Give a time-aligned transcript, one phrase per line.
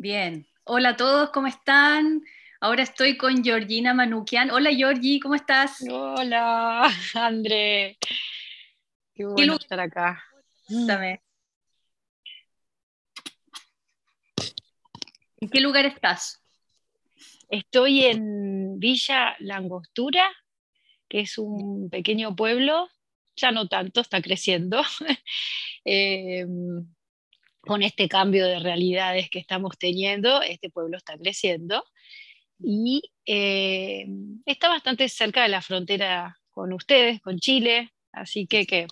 [0.00, 0.46] Bien.
[0.62, 2.22] Hola a todos, ¿cómo están?
[2.60, 4.48] Ahora estoy con Georgina Manukian.
[4.52, 5.84] Hola Georgi, ¿cómo estás?
[5.90, 7.98] Hola, André.
[9.12, 10.22] Qué bueno estar acá.
[10.68, 11.20] Cuéntame.
[15.40, 16.44] ¿En qué lugar estás?
[17.48, 20.30] Estoy en Villa Langostura,
[21.08, 22.88] que es un pequeño pueblo,
[23.34, 24.80] ya no tanto, está creciendo,
[25.84, 26.86] em,
[27.68, 31.84] con este cambio de realidades que estamos teniendo, este pueblo está creciendo
[32.58, 38.86] y em, está bastante cerca de la frontera con ustedes, con Chile, así que, que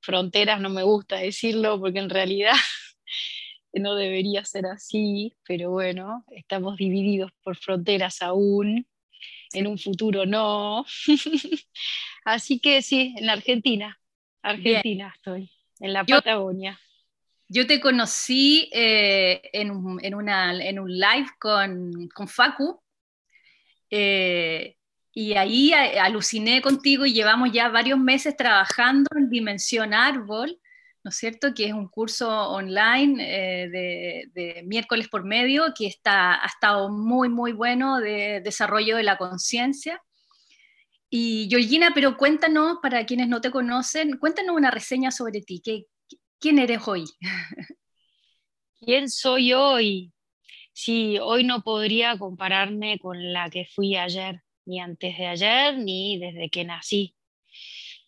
[0.00, 2.54] fronteras no me gusta decirlo porque en realidad
[3.72, 8.84] no debería ser así, pero bueno, estamos divididos por fronteras aún,
[9.52, 10.84] en un futuro no.
[12.24, 13.96] así que sí, en la Argentina,
[14.42, 16.80] Argentina estoy, en la Patagonia.
[16.82, 16.91] Yo
[17.66, 22.80] te conocí eh, en, un, live con, Facu
[23.90, 24.76] eh,
[25.12, 30.58] y ahí aluciné contigo y llevamos ya varios meses trabajando en Dimensión Árbol,
[31.04, 31.52] ¿no es cierto?
[31.52, 37.28] Que es un curso online eh, de, miércoles por medio que está, ha estado muy,
[37.28, 40.00] muy bueno de desarrollo de la conciencia.
[41.10, 45.60] Y Georgina, pero cuéntanos, para quienes no te conocen, cuéntanos una reseña sobre ti.
[45.62, 45.84] ¿Qué,
[46.42, 47.04] ¿Quién eres hoy?
[48.80, 50.12] ¿Quién soy hoy?
[50.72, 56.18] Sí, hoy no podría compararme con la que fui ayer, ni antes de ayer, ni
[56.18, 57.14] desde que nací.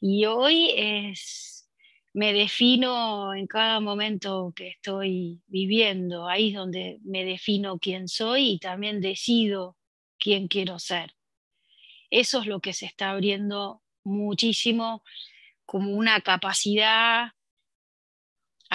[0.01, 1.71] Y hoy es,
[2.13, 8.55] me defino en cada momento que estoy viviendo, ahí es donde me defino quién soy
[8.55, 9.77] y también decido
[10.19, 11.15] quién quiero ser.
[12.11, 15.05] Eso es lo que se está abriendo muchísimo
[15.65, 17.29] como una capacidad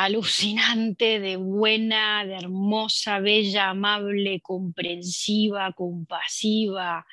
[0.04, 7.06] alucinante, de buena, de hermosa, bella, amable, comprensiva, compasiva,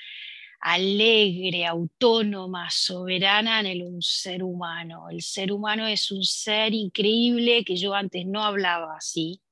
[0.60, 5.10] alegre, autónoma, soberana en el un ser humano.
[5.10, 9.42] El ser humano es un ser increíble que yo antes no hablaba así.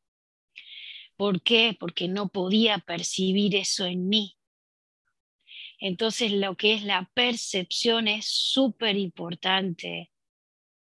[1.16, 1.76] ¿Por qué?
[1.78, 4.36] Porque no podía percibir eso en mí.
[5.80, 10.10] Entonces lo que es la percepción es súper importante.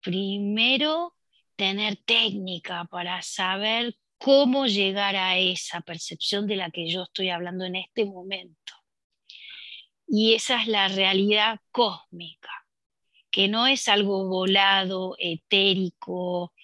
[0.00, 1.14] Primero,
[1.60, 7.66] tener técnica para saber cómo llegar a esa percepción de la que yo estoy hablando
[7.66, 8.72] en este momento.
[10.06, 12.48] Y esa es la realidad cósmica,
[13.30, 16.54] que no es algo volado, etérico,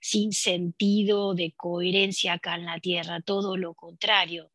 [0.00, 4.50] sin sentido de coherencia acá en la Tierra, todo lo contrario.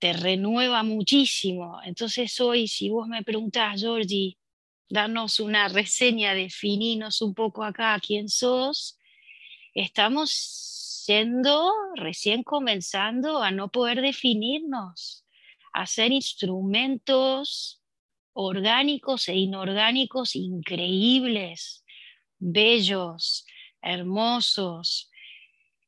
[0.00, 1.78] Te renueva muchísimo.
[1.84, 4.36] Entonces hoy, si vos me preguntás, Georgie,
[4.88, 8.98] darnos una reseña, defininos un poco acá quién sos,
[9.74, 15.24] estamos yendo recién comenzando a no poder definirnos,
[15.72, 17.82] a ser instrumentos
[18.32, 21.84] orgánicos e inorgánicos increíbles,
[22.38, 23.46] bellos,
[23.80, 25.10] hermosos,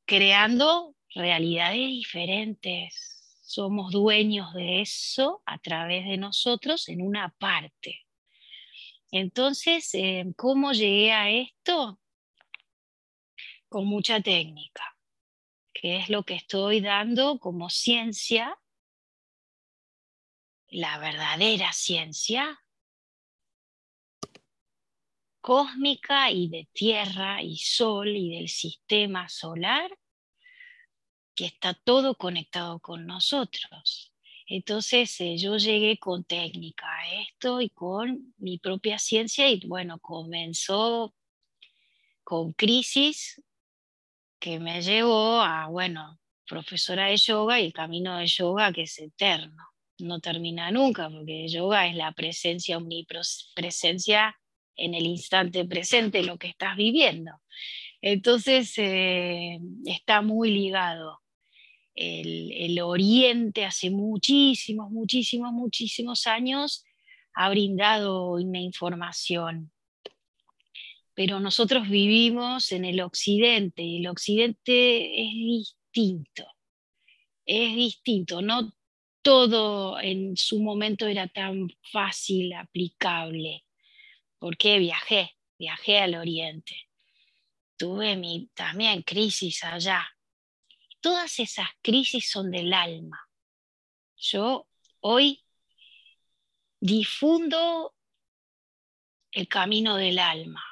[0.04, 3.40] creando realidades diferentes.
[3.42, 8.05] Somos dueños de eso a través de nosotros en una parte.
[9.10, 12.00] Entonces, eh, ¿cómo llegué a esto?
[13.68, 14.96] Con mucha técnica,
[15.72, 18.58] que es lo que estoy dando como ciencia,
[20.68, 22.60] la verdadera ciencia
[25.46, 29.96] cósmica y de tierra y sol y del sistema solar,
[31.36, 34.12] que está todo conectado con nosotros.
[34.48, 39.98] Entonces eh, yo llegué con técnica a esto y con mi propia ciencia y bueno,
[39.98, 41.14] comenzó
[42.22, 43.42] con crisis
[44.38, 48.98] que me llevó a, bueno, profesora de yoga y el camino de yoga que es
[49.00, 49.64] eterno,
[49.98, 54.36] no termina nunca porque yoga es la presencia, omnipresencia
[54.76, 57.32] en el instante presente, lo que estás viviendo.
[58.00, 61.20] Entonces eh, está muy ligado
[61.96, 66.84] el, Oriente hace muchísimos, muchísimos, muchísimos años
[67.34, 69.72] ha brindado una información.
[71.14, 76.46] Pero nosotros vivimos en el Occidente y el Occidente es distinto.
[77.46, 78.74] Es distinto, no
[79.22, 83.64] todo en su momento era tan fácil, aplicable.
[84.38, 86.76] Porque viajé, viajé al Oriente.
[87.78, 90.06] Tuve mi, también crisis allá,
[91.06, 93.30] todas esas crisis son del alma.
[94.16, 94.66] Yo
[94.98, 95.44] hoy
[96.80, 97.94] difundo
[99.30, 100.64] el camino del alma,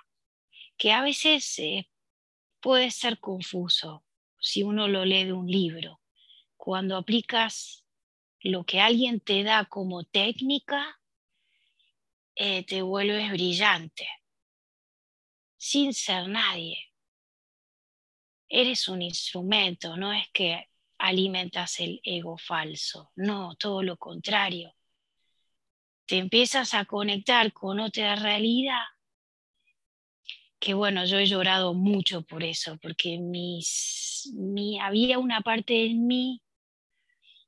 [0.76, 1.88] que a veces eh,
[2.58, 4.04] puede ser confuso
[4.40, 6.00] si uno lo lee de un libro,
[6.56, 7.84] cuando aplicas
[8.40, 11.00] lo que alguien te da como técnica,
[12.34, 14.08] eh, te vuelves brillante,
[15.56, 16.83] sin ser nadie.
[18.56, 20.68] Eres un instrumento, no es que
[20.98, 24.72] alimentas el ego falso, no, todo lo contrario.
[26.06, 28.84] Te empiezas a conectar con otra realidad
[30.60, 36.06] que bueno, yo he llorado mucho por eso, porque mis, mi, había una parte en
[36.06, 36.40] mí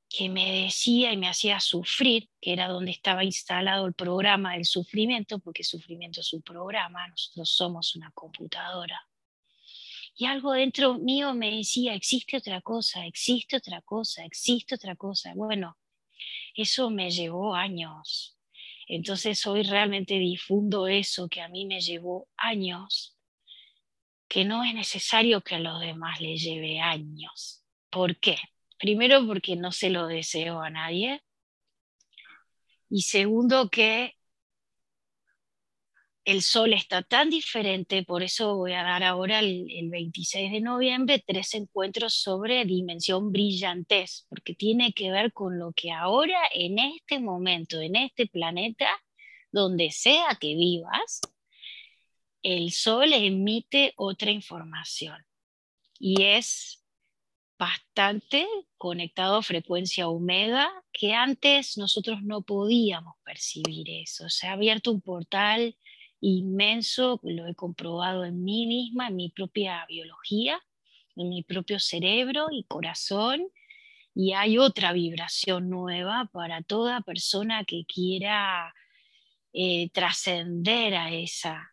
[0.08, 4.64] que me decía y me hacía sufrir, que era donde estaba instalado el programa del
[4.64, 9.00] sufrimiento, porque sufrimiento es un programa, nosotros somos una computadora.
[10.16, 15.32] Y algo dentro mío me decía, existe otra cosa, existe otra cosa, existe otra cosa.
[15.34, 15.76] Bueno,
[16.54, 18.36] eso me llevó años,
[18.88, 23.16] entonces hoy realmente difundo eso que a mí me llevó años,
[24.28, 27.62] que no es necesario que a los demás les lleve años.
[27.90, 28.36] ¿Por qué?
[28.78, 31.22] Primero porque no se lo deseo a nadie.
[32.88, 34.15] Y segundo que
[36.26, 41.23] el sol está tan diferente, por eso voy a dar ahora el, 26 de noviembre
[41.25, 47.20] tres encuentros sobre dimensión brillantez, porque tiene que ver con lo que ahora, en este
[47.20, 48.88] momento, en este planeta,
[49.52, 51.20] donde sea que vivas,
[52.43, 55.25] el sol emite otra información
[56.00, 56.82] y es
[57.56, 64.29] bastante conectado a frecuencia omega que antes nosotros no podíamos percibir eso.
[64.29, 65.76] Se ha abierto un portal
[66.20, 70.60] inmenso, lo he comprobado en mí misma, en mi propia biología,
[71.16, 73.48] en mi propio cerebro y corazón,
[74.14, 78.74] y hay otra vibración nueva para toda persona que quiera
[79.52, 81.70] eh, trascender a esa,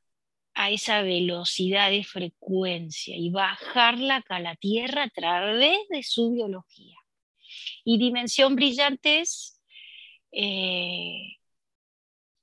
[0.53, 6.97] a esa velocidad de frecuencia y bajarla a la Tierra a través de su biología.
[7.83, 9.61] Y dimensión brillante es
[10.31, 11.37] eh,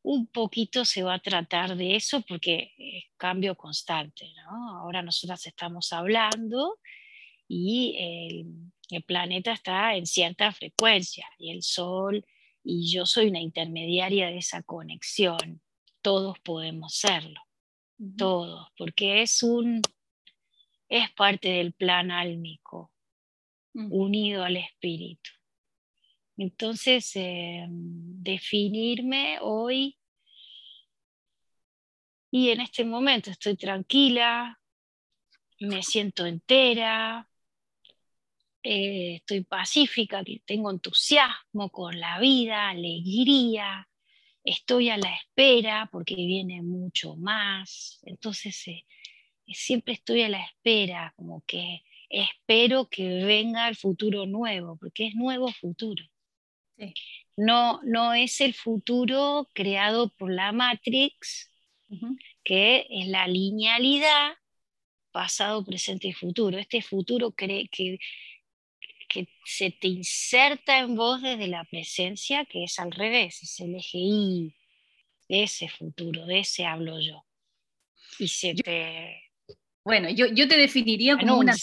[0.02, 4.32] un poquito se va a tratar de eso porque es cambio constante.
[4.36, 4.78] ¿no?
[4.78, 6.78] Ahora nosotras estamos hablando
[7.48, 12.24] y el, planeta está en cierta frecuencia y el Sol
[12.64, 15.60] y yo soy una intermediaria de esa conexión.
[16.02, 17.40] Todos podemos serlo,
[18.16, 19.80] todos, porque es un
[20.88, 22.90] es parte del plan álmico,
[23.74, 25.30] unido al espíritu.
[26.40, 27.68] Entonces, em,
[28.22, 29.98] definirme hoy
[32.30, 34.58] y en este momento estoy tranquila,
[35.60, 37.28] me siento entera,
[38.62, 43.86] eh, estoy pacífica, tengo entusiasmo con la vida, alegría,
[44.42, 48.00] estoy a la espera porque viene mucho más.
[48.04, 48.86] Entonces, eh,
[49.46, 55.14] siempre estoy a la espera, como que espero que venga el futuro nuevo, porque es
[55.14, 56.02] nuevo futuro.
[57.36, 61.50] No, no es el futuro creado por la Matrix,
[62.44, 64.34] que es la linealidad
[65.10, 66.58] pasado, presente y futuro.
[66.58, 67.98] Este futuro cree que,
[69.08, 73.74] que se te inserta en vos desde la presencia, que es al revés, es el
[73.74, 74.54] eje Y,
[75.28, 77.24] de ese futuro, de ese hablo yo.
[78.18, 79.22] Y se te...
[79.84, 81.54] Bueno, yo, yo te definiría como una...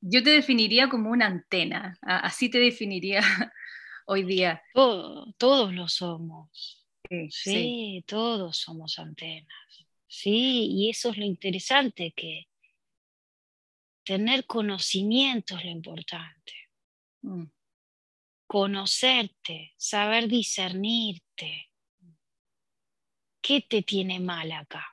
[0.00, 3.22] Yo te definiría como una antena, así te definiría
[4.06, 4.62] hoy día.
[4.72, 6.86] todos lo somos.
[7.30, 9.86] Sí, todos somos antenas.
[10.08, 12.48] Sí, y eso es lo interesante, que
[14.04, 16.52] tener conocimiento es lo importante.
[17.22, 17.44] Mm.
[18.46, 21.70] Conocerte, saber discernirte.
[23.40, 24.86] ¿Qué te tiene mal acá?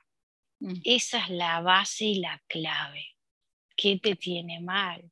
[0.60, 0.80] Mm.
[0.84, 3.06] Esa es la base y la clave.
[3.76, 5.10] ¿Qué te tiene mal?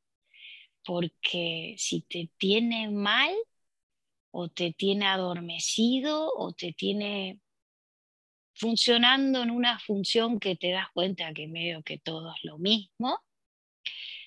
[0.85, 3.33] Porque si te tiene mal,
[4.33, 7.39] o te tiene adormecido o te tiene
[8.55, 13.21] funcionando en una función que te das cuenta que medio que todo es lo mismo.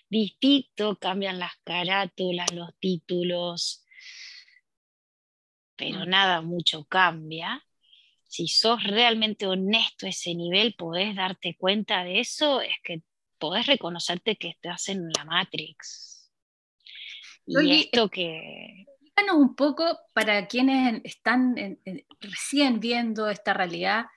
[0.08, 3.84] Distinto, cambian las carátulas, los títulos,
[5.76, 7.66] pero nada mucho cambia.
[8.28, 13.02] Si sos realmente honesto a ese nivel, podés darte cuenta de eso, es que
[13.40, 16.32] podés reconocerte que estás en la Matrix.
[17.48, 18.86] Y esto que
[19.16, 21.56] Cuéntanos un poco para quienes están
[22.20, 24.08] recién viendo esta realidad,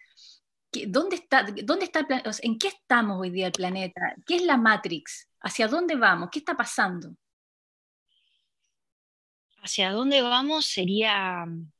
[0.89, 2.07] ¿dónde está, dónde está
[2.43, 4.17] ¿en qué estamos hoy día el planeta?
[4.27, 5.29] ¿Qué es la Matrix?
[5.41, 6.31] ¿Hacia dónde vamos?
[6.33, 7.15] ¿Qué está pasando?
[9.63, 11.71] Hacia dónde vamos sería mm,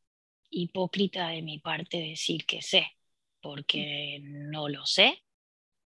[0.51, 2.87] hipócrita de mi parte decir que sé,
[3.41, 5.25] porque no lo sé.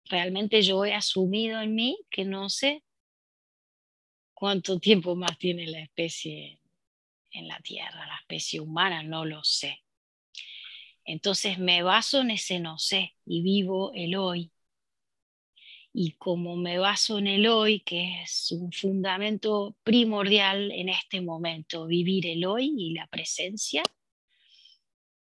[0.04, 2.84] Realmente yo he asumido en mí que no sé
[4.34, 6.61] cuánto tiempo más tiene la especie
[7.32, 9.82] en la Tierra, la especie humana, no lo sé.
[11.04, 14.52] Entonces me baso en ese no sé y vivo el hoy.
[15.92, 21.86] Y como me baso en el hoy, que es un fundamento primordial en este momento,
[21.86, 23.82] vivir el hoy y la presencia,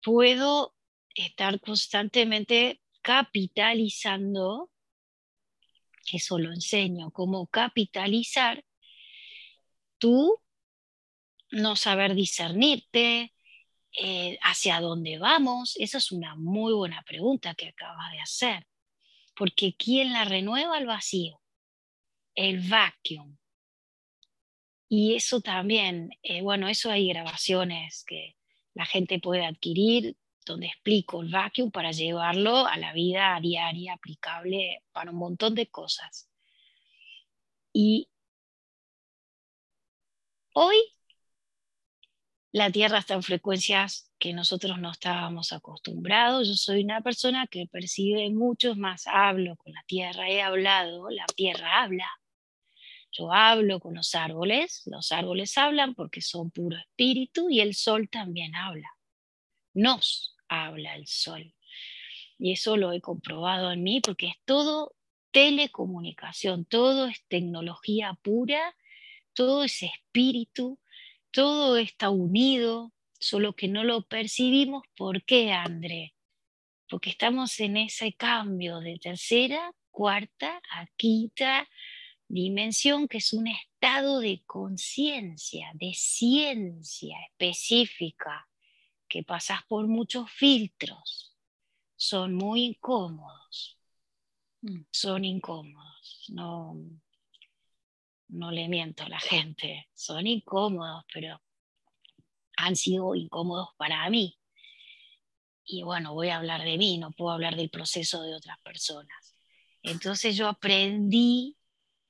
[0.02, 0.74] puedo
[1.14, 4.70] estar constantemente capitalizando,
[6.12, 8.64] eso lo enseño, cómo capitalizar
[9.98, 10.41] tu
[11.52, 13.32] no saber discernirte,
[13.98, 15.76] eh, hacia dónde vamos.
[15.78, 18.66] Esa es una muy buena pregunta que acabas de hacer,
[19.36, 21.40] porque ¿quién la renueva el vacío?
[22.34, 23.36] El vacuum.
[24.88, 28.36] Y eso también, eh, bueno, eso hay grabaciones que
[28.74, 34.82] la gente puede adquirir donde explico el vacuum para llevarlo a la vida diaria aplicable
[34.92, 36.28] para un montón de cosas.
[37.72, 38.08] Y
[40.54, 40.76] hoy
[42.52, 46.46] la Tierra está en frecuencias que nosotros no estábamos acostumbrados.
[46.46, 51.24] Yo soy una persona que percibe mucho más, hablo con la Tierra, he hablado, la
[51.34, 52.06] Tierra habla.
[53.10, 58.10] Yo hablo con los árboles, los árboles hablan porque son puro espíritu y el sol
[58.10, 58.90] también habla.
[59.72, 61.54] Nos habla el sol.
[62.38, 64.94] Y eso lo he comprobado en mí porque es todo
[65.30, 68.76] telecomunicación, todo es tecnología pura,
[69.32, 70.78] todo es espíritu
[71.32, 74.84] todo está unido, solo que no lo percibimos.
[74.96, 76.14] ¿Por qué, André?
[76.88, 81.68] Porque estamos en ese cambio de tercera, cuarta a quinta
[82.28, 88.48] dimensión, que es un estado de conciencia, de ciencia específica,
[89.08, 91.36] que pasas por muchos filtros.
[91.96, 93.78] Son muy incómodos.
[94.62, 94.82] Mm.
[94.90, 96.26] Son incómodos.
[96.28, 96.76] No,
[98.32, 101.40] no le miento a la gente, son incómodos, pero
[102.56, 104.38] han sido incómodos para mí.
[105.64, 109.36] Y bueno, voy a hablar de mí, no puedo hablar del proceso de otras personas.
[109.82, 111.56] Entonces yo aprendí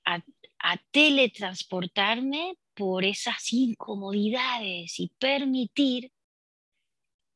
[0.04, 0.22] a,
[0.60, 6.12] a teletransportarme por esas incomodidades y permitir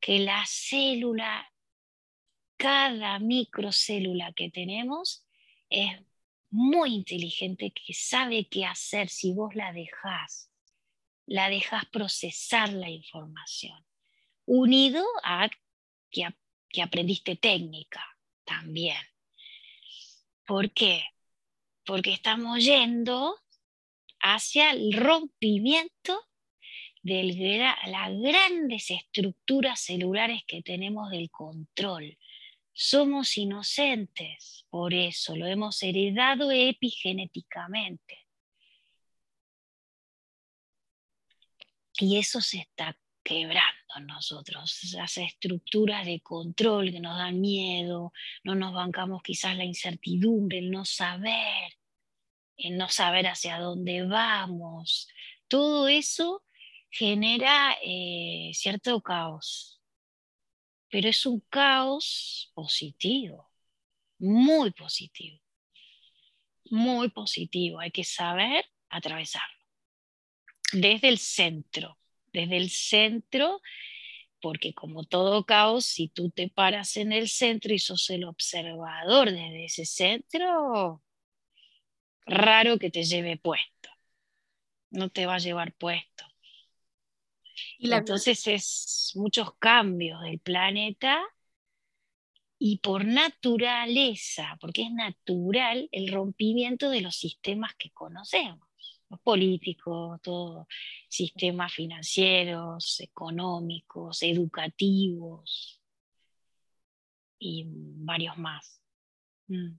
[0.01, 1.53] que la célula,
[2.57, 5.27] cada microcélula que tenemos,
[5.69, 6.01] es
[6.51, 10.51] muy inteligente que sabe qué hacer si vos la dejás,
[11.27, 13.85] la dejás procesar la información,
[14.45, 15.49] unido a
[16.11, 18.05] que, aprendiste técnica
[18.45, 18.99] también.
[20.47, 21.05] ¿Por qué?
[21.85, 23.37] Porque estamos yendo
[24.21, 26.23] hacia el rompimiento
[27.03, 32.19] de las grandes estructuras celulares que tenemos del control,
[32.79, 38.27] somos inocentes, por eso lo hemos heredado epigenéticamente.
[41.99, 48.13] Y eso se está quebrando en nosotros, esas estructuras de control que nos dan miedo,
[48.45, 51.73] no nos bancamos quizás la incertidumbre, el no saber,
[52.59, 55.09] el no saber hacia dónde vamos.
[55.49, 56.45] Todo eso
[56.91, 59.76] genera eh, cierto caos,
[60.91, 63.51] pero es un caos positivo,
[64.19, 65.41] muy positivo,
[66.71, 67.81] muy positivo.
[67.81, 69.57] Hay que saber atravesarlo
[70.73, 71.99] desde el centro,
[72.33, 73.61] desde el centro,
[74.41, 79.31] porque como todo caos, si tú te paras en el centro y sos el observador
[79.31, 81.03] desde ese centro,
[82.27, 83.91] raro que te lleve puesto.
[84.91, 86.25] No te va a llevar puesto.
[87.79, 91.23] Entonces es muchos cambios del planeta
[92.59, 98.67] y por naturaleza, porque es natural el rompimiento de los sistemas que conocemos,
[99.11, 100.67] los políticos, todos
[101.09, 105.81] sistemas financieros, económicos, educativos
[107.39, 108.81] y varios más.
[109.49, 109.79] Mm.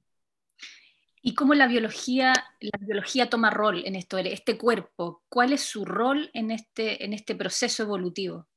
[1.28, 2.32] ¿Y cómo la biología,
[2.62, 5.26] la biología toma rol en esto, este cuerpo?
[5.28, 8.48] ¿Cuál es su rol en este, en este proceso evolutivo?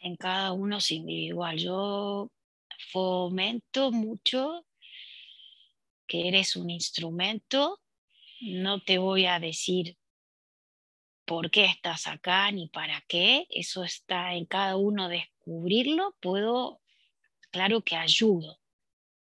[0.00, 1.58] En cada uno es individual.
[1.58, 2.30] Yo
[2.92, 4.64] fomento mucho
[6.06, 7.80] que eres un instrumento.
[8.40, 9.98] No te voy a decir
[11.24, 13.48] por qué estás acá ni para qué.
[13.50, 16.14] Eso está en cada uno descubrirlo.
[16.20, 16.80] Puedo
[17.50, 18.60] claro que ayudo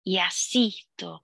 [0.04, 1.24] y asisto,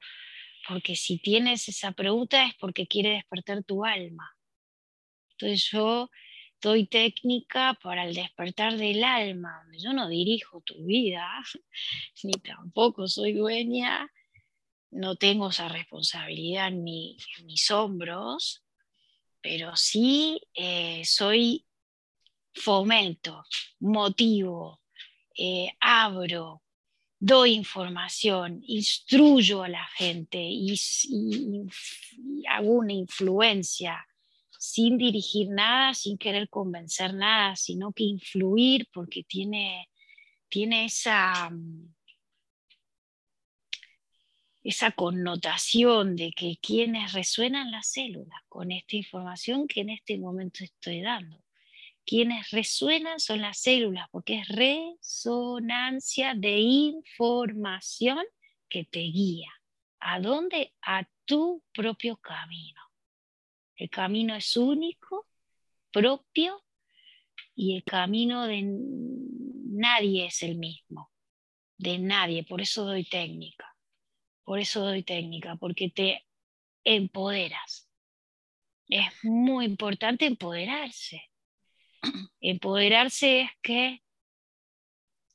[0.68, 4.36] porque si tienes esa pregunta es porque quiere despertar tu alma.
[5.32, 6.10] Entonces yo
[6.62, 11.28] doy técnica para el despertar del alma, yo no dirijo tu vida,
[12.24, 14.10] ni tampoco soy dueña
[14.94, 18.64] no tengo esa responsabilidad en mis hombros,
[19.42, 21.66] pero sí eh, soy
[22.54, 23.44] fomento,
[23.80, 24.82] motivo,
[25.36, 26.63] eh, abro,
[27.24, 30.76] doy información, instruyo a la gente y,
[32.50, 34.06] hago una influencia
[34.60, 39.90] sin dirigir nada, sin querer convencer nada, sino que influir porque tiene,
[40.50, 41.50] tiene esa,
[44.64, 50.64] esa connotación de que quienes resuenan las células con esta información que en este momento
[50.64, 51.43] estoy dando.
[52.06, 58.26] Quienes resuenan son las células, porque es resonancia de información
[58.68, 59.50] que te guía.
[60.00, 60.74] ¿A dónde?
[60.82, 62.82] A tu propio camino.
[63.78, 65.28] El camino es único,
[65.92, 66.62] propio,
[67.56, 71.12] y el camino de nadie es el mismo.
[71.78, 72.44] De nadie.
[72.44, 73.76] Por eso doy técnica.
[74.44, 76.26] Por eso doy técnica, porque te
[76.84, 77.90] empoderas.
[78.90, 81.33] Es muy importante empoderarse
[82.40, 84.04] Empoderarse es que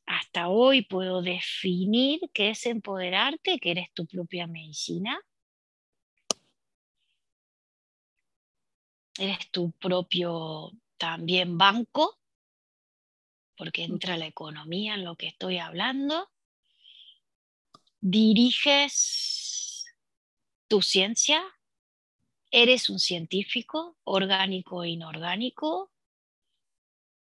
[0.06, 5.20] hasta hoy puedo definir qué es empoderarte, que eres tu propia medicina.
[9.18, 12.18] Eres tu propio también banco,
[13.56, 16.30] porque entra la economía en lo que estoy hablando.
[18.00, 19.84] Diriges
[20.68, 21.42] tu ciencia,
[22.50, 25.90] eres un científico orgánico e inorgánico,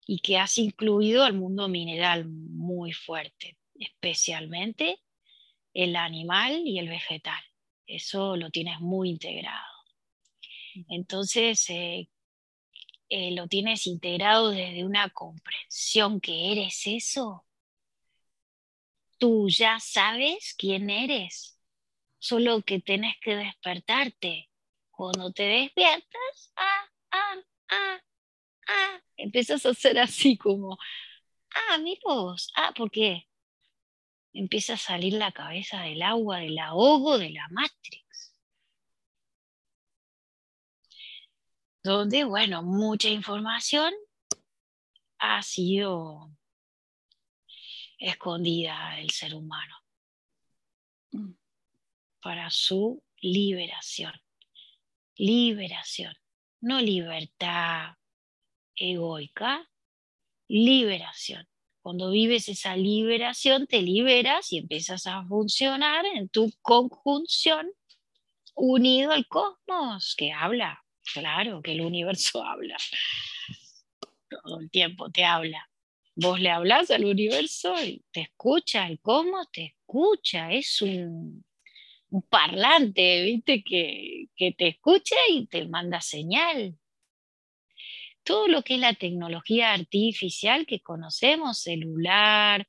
[0.07, 5.01] y que has incluido al mundo mineral muy fuerte, especialmente
[5.75, 7.43] el animal y el vegetal.
[7.87, 9.67] Eso lo tienes muy integrado.
[10.89, 12.09] Entonces, eh,
[13.09, 17.45] eh, lo tienes integrado desde una comprensión que eres eso.
[19.19, 21.59] Tú ya sabes quién eres,
[22.19, 24.49] solo que tienes que despertarte.
[24.91, 27.37] Cuando te despiertas, ah, ah,
[27.71, 28.01] ah,
[28.71, 30.79] ah, empiezas a hacer así como,
[31.55, 33.29] ah, miros, ah, ¿por qué?
[34.33, 38.35] Empieza a salir la cabeza del agua, del ahogo, de la Matrix.
[41.83, 43.93] Donde, bueno, mucha información
[45.19, 46.31] ha sido
[47.99, 49.75] escondida del ser humano
[51.13, 51.33] mm.
[52.23, 54.13] para su liberación.
[55.17, 56.15] Liberación,
[56.61, 57.95] no libertad,
[58.81, 59.69] egoica,
[60.49, 61.47] liberación.
[61.83, 67.71] Cuando vives esa liberación, te liberas y empiezas a funcionar en tu conjunción
[68.55, 70.83] unido al cosmos, que habla,
[71.15, 72.77] claro, que el universo habla.
[74.29, 75.69] Todo el tiempo te habla.
[76.17, 81.45] Vos le hablas al universo y te escucha, el cosmos te escucha, es un,
[82.29, 83.63] parlante, ¿viste?
[83.63, 86.80] Que, que te escucha y te manda señal
[88.25, 92.67] todo lo que es la tecnología artificial que conocemos, celular,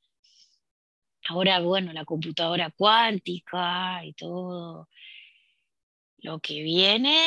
[1.28, 4.88] ahora, bueno, la computadora cuántica y todo
[6.18, 7.18] lo que viene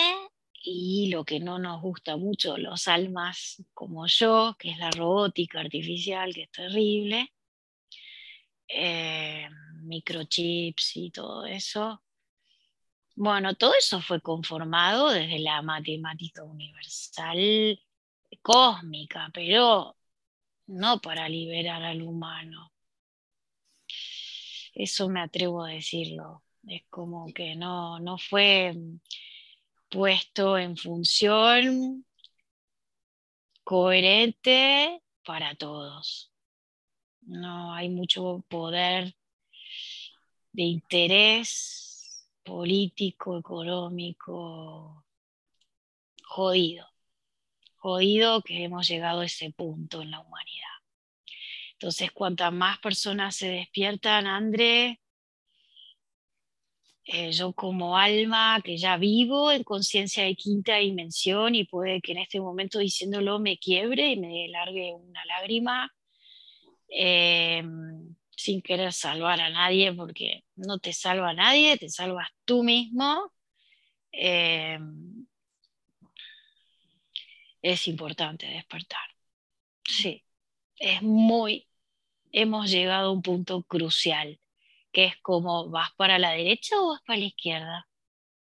[0.64, 5.60] y lo que no nos gusta mucho, los almas como yo, que es la robótica
[5.60, 7.32] artificial, que es terrible,
[8.68, 9.48] eh,
[9.84, 12.02] microchips y todo eso.
[13.16, 17.80] Bueno, todo eso fue conformado desde la matemática universal
[18.42, 19.96] cósmica, pero
[20.68, 22.72] no para liberar al humano.
[24.74, 26.44] Eso me atrevo a decirlo.
[26.68, 28.76] Es como que no, no fue
[29.90, 32.06] puesto en función
[33.64, 36.32] coherente para todos.
[37.22, 39.16] No hay mucho poder
[40.52, 45.06] de interés político, económico,
[46.24, 46.95] jodido
[47.86, 50.76] jodido que hemos llegado a ese punto en la humanidad.
[51.74, 55.00] Entonces, cuantas más personas se despiertan, André,
[57.04, 62.14] eh, yo como alma que ya vivo en conciencia de quinta dimensión y puede que
[62.14, 65.94] en este momento diciéndolo me quiebre y me largue una lágrima,
[66.90, 72.64] em, sin querer salvar a nadie, porque no te salva a nadie, te salvas tú
[72.64, 73.32] mismo.
[74.12, 75.15] Em,
[77.66, 79.10] es importante despertar.
[79.84, 80.24] Sí,
[80.76, 81.68] es muy,
[82.32, 84.40] hemos llegado a un punto crucial,
[84.92, 87.90] que es como, ¿vas para la derecha o vas para la izquierda?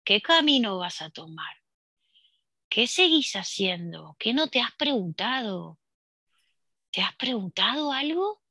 [0.02, 1.56] ¿Qué camino vas a tomar?
[2.68, 4.16] ¿Qué seguís haciendo?
[4.18, 5.78] ¿Qué no te has preguntado?
[6.90, 8.42] ¿Te has preguntado algo?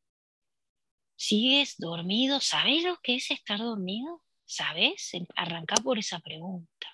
[1.17, 2.39] ¿Sigues dormido?
[2.39, 4.23] ¿Sabes lo que es estar dormido?
[4.45, 5.11] ¿Sabes?
[5.35, 6.87] Arranca por esa pregunta.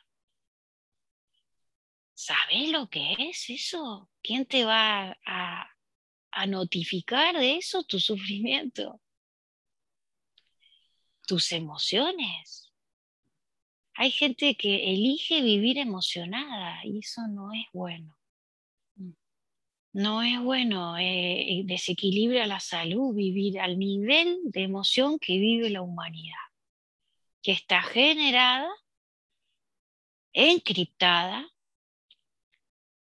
[2.20, 4.10] ¿Sabes lo que es eso?
[4.24, 5.70] ¿Quién te va a,
[6.32, 9.00] a notificar de eso tu sufrimiento?
[11.28, 12.74] Tus emociones.
[13.94, 18.18] Hay gente que elige vivir emocionada y eso no es bueno.
[19.94, 25.84] No es bueno, eh, desequilibra la salud vivir al nivel de emoción que vive la
[25.84, 26.48] humanidad
[27.44, 28.70] que está generada,
[30.34, 31.50] encriptada,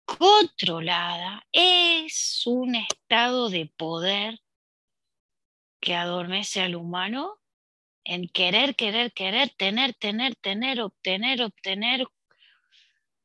[0.05, 4.39] controlada, es un estado de poder
[5.81, 7.39] que adormece al humano
[8.03, 12.07] en querer, querer, querer, tener, tener, tener, obtener, obtener,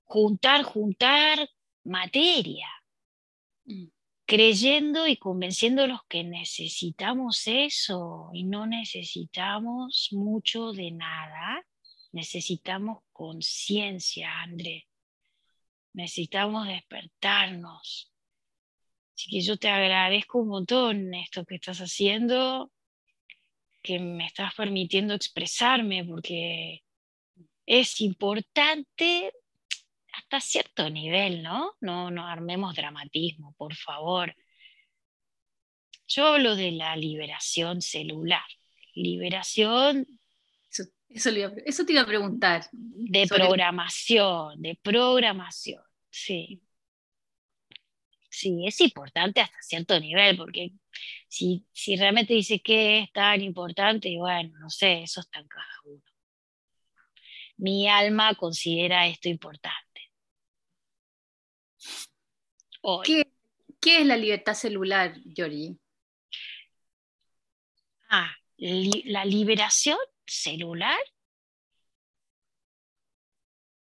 [0.04, 1.48] juntar, juntar
[1.84, 2.68] materia.
[4.26, 11.64] Creyendo y convenciendo a los que necesitamos eso y no necesitamos mucho de nada,
[12.12, 14.89] necesitamos conciencia, André.
[15.92, 18.12] Necesitamos despertarnos.
[19.14, 22.72] Así que yo te agradezco un montón esto que estás haciendo,
[23.82, 26.82] que me estás permitiendo expresarme, porque
[27.66, 29.32] es importante
[30.12, 31.72] hasta cierto nivel, ¿no?
[31.80, 34.34] No, no armemos dramatismo, por favor.
[36.06, 38.44] Yo hablo de la liberación celular.
[38.94, 40.19] Liberación.
[41.10, 42.68] Eso, te iba a preguntar.
[42.72, 46.62] De programación, de programación, sí.
[48.30, 50.70] Sí, es importante hasta cierto nivel, porque
[51.26, 55.66] si, si realmente dice que es tan importante, bueno, no sé, eso está en cada
[55.84, 56.02] uno.
[57.56, 59.80] Mi alma considera esto importante.
[63.04, 65.76] ¿Qué, es la libertad celular, Georgie?
[68.08, 69.98] Ah, la liberación
[70.30, 70.98] celular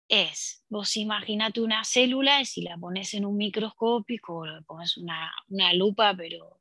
[0.08, 5.32] es, vos imaginate una célula y si la pones en un microscópico le pones una,
[5.74, 6.60] lupa, pero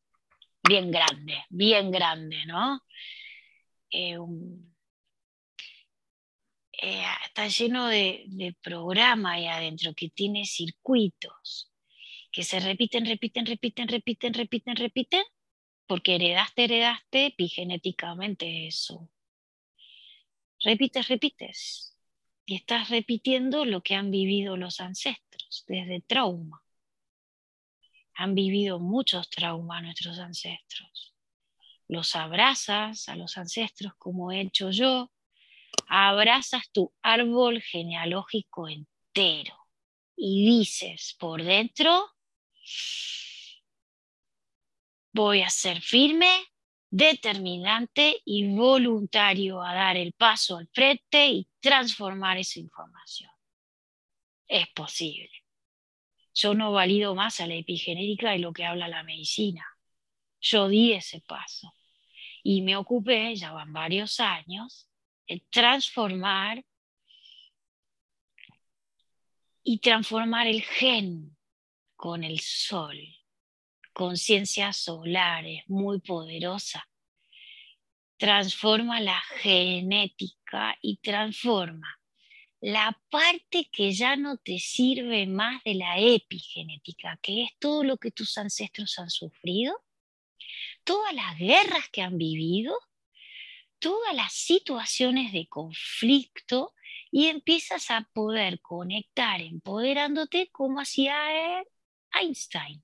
[0.64, 2.82] bien grande, bien grande, ¿no?
[3.92, 4.18] Eh,
[6.82, 11.72] eh, está lleno de, de programa ahí adentro que tiene circuitos
[12.32, 15.24] que se repiten, repiten, repiten, repiten, repiten, repiten,
[15.88, 19.10] porque heredaste, heredaste epigenéticamente eso.
[20.64, 21.98] Repites, repites.
[22.46, 26.64] Y estás repitiendo lo que han vivido los ancestros desde trauma.
[28.16, 31.16] Han vivido muchos traumas nuestros ancestros.
[31.88, 35.12] Los abrazas a los ancestros como he hecho yo.
[35.88, 39.56] Abrazas tu árbol genealógico entero
[40.16, 42.12] y dices por dentro,
[45.14, 46.51] Voy a ser firme,
[46.92, 53.32] determinante y voluntario a dar el paso al frente y transformar esa información.
[54.48, 55.32] Es posible.
[56.34, 59.66] Yo no valido más a la epigenética y lo que habla la medicina.
[60.42, 61.74] Yo di ese paso
[62.44, 64.90] y me ocupé, ya van varios años,
[65.28, 66.66] en transformar
[69.64, 71.38] y transformar el gen
[71.96, 72.98] con el sol.
[73.94, 76.88] Conciencia solar es muy poderosa.
[78.18, 82.00] Transforma la genética y transforma
[82.62, 87.98] la parte que ya no te sirve más de la epigenética, que es todo lo
[87.98, 89.76] que tus ancestros han sufrido,
[90.84, 92.78] todas las guerras que han vivido,
[93.80, 96.74] todas las situaciones de conflicto
[97.12, 101.66] y empiezas a poder conectar empoderándote como hacía él
[102.14, 102.84] Einstein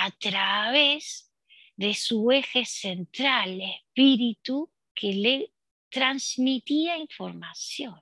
[0.00, 1.32] a través
[1.74, 5.52] de su eje central, espíritu que le
[5.90, 8.00] transmitía información.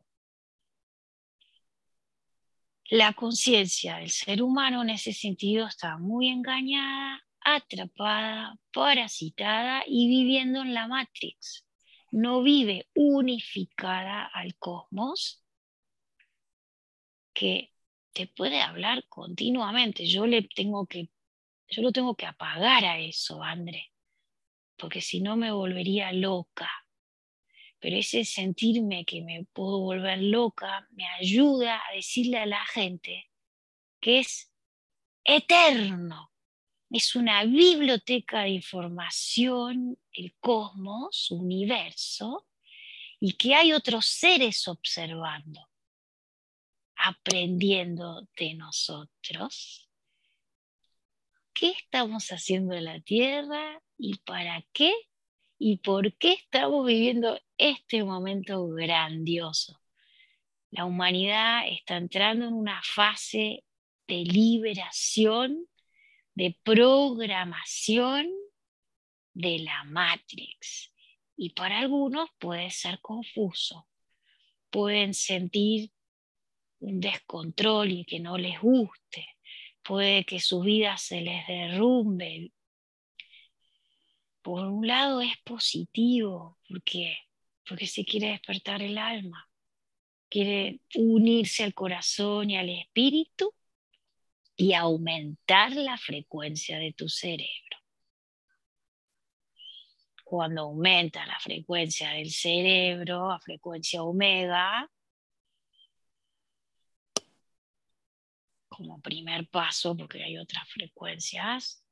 [2.90, 10.60] La conciencia del ser humano en ese sentido está muy engañada, atrapada, parasitada y viviendo
[10.60, 11.66] en la Matrix.
[12.12, 15.42] No vive unificada al cosmos
[17.32, 17.72] que
[18.12, 20.06] te puede hablar continuamente.
[20.06, 21.08] Yo le tengo que,
[21.68, 23.92] yo lo tengo que apagar a eso, André,
[24.76, 26.70] porque si no me volvería loca.
[27.78, 33.30] Pero ese sentirme que me puedo volver loca me ayuda a decirle a la gente
[34.00, 34.50] que es
[35.24, 36.32] eterno.
[36.90, 42.46] Es una biblioteca de información, el cosmos, universo,
[43.20, 45.68] y que hay otros seres observando
[46.96, 49.85] aprendiendo de nosotros.
[51.58, 54.92] ¿Qué estamos haciendo en la Tierra y para qué?
[55.58, 59.80] y por qué estamos viviendo este momento grandioso.
[60.70, 63.64] La humanidad está entrando en una fase
[64.06, 65.66] de liberación,
[66.34, 68.28] de programación
[69.32, 70.92] de la Matrix.
[71.36, 73.88] Y para algunos puede ser confuso.
[74.70, 75.90] Pueden sentir
[76.80, 79.35] un descontrol y que no les guste.
[79.86, 82.52] Puede que su vida se les derrumbe.
[84.42, 87.16] Por un lado es positivo porque,
[87.68, 89.48] porque se quiere despertar el alma,
[90.28, 93.54] quiere unirse al corazón y al espíritu
[94.56, 97.78] y aumentar la frecuencia de tu cerebro.
[100.24, 104.90] Cuando aumenta la frecuencia del cerebro a frecuencia omega,
[108.76, 111.82] como primer paso, porque hay otras frecuencias,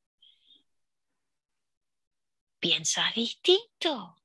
[2.58, 4.16] piensas distinto.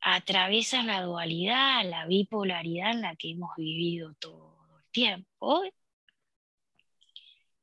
[0.00, 5.62] Atraviesas la dualidad, la bipolaridad en la que hemos vivido todo el tiempo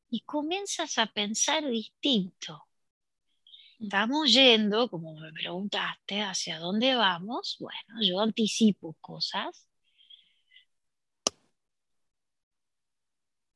[0.09, 2.67] y comienzas a pensar distinto.
[3.79, 7.57] Estamos yendo, como me preguntaste, hacia dónde vamos.
[7.59, 9.67] Bueno, yo anticipo cosas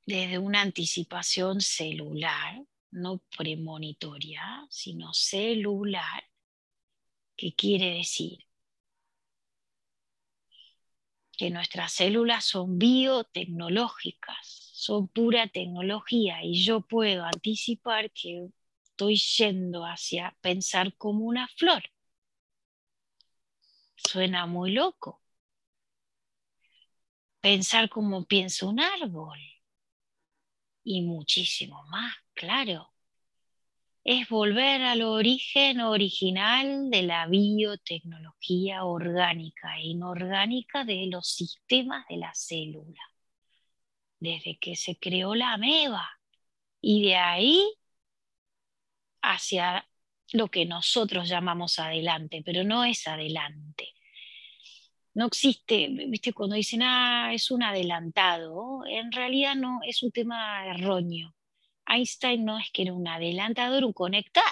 [0.10, 6.24] desde una anticipación celular, no premonitoria, sino celular,
[7.36, 8.40] que quiere decir
[11.38, 18.50] que nuestras células son biotecnológicas, son pura tecnología y yo puedo anticipar que
[18.84, 21.84] estoy yendo hacia pensar como una flor.
[23.96, 25.22] Suena muy loco.
[27.42, 29.40] Pensar como piensa un árbol.
[30.92, 32.92] Y muchísimo más, claro.
[34.04, 42.18] Es volver al origen original de la biotecnología orgánica e inorgánica de los sistemas de
[42.18, 43.04] la célula.
[44.20, 46.10] Desde que se creó la ameba.
[46.82, 47.72] Y de ahí
[49.22, 49.88] hacia
[50.34, 53.94] lo que nosotros llamamos adelante, pero no es adelante.
[55.20, 60.66] No existe, viste, cuando dicen, ah, es un adelantado, en realidad no, es un tema
[60.66, 61.36] erróneo.
[61.86, 64.46] Einstein no es que era un adelantado, era un conectado,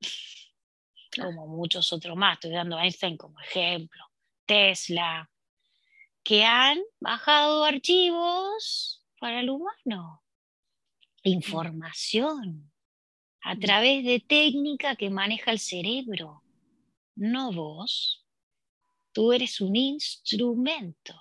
[1.20, 4.02] como muchos otros más, estoy dando a Einstein como ejemplo,
[4.46, 5.30] Tesla,
[6.22, 10.22] que han bajado archivos para el humano,
[11.24, 12.72] información.
[13.42, 16.42] A través de técnica que maneja el cerebro,
[17.16, 18.19] no vos.
[19.12, 21.14] Tú eres un instrumento.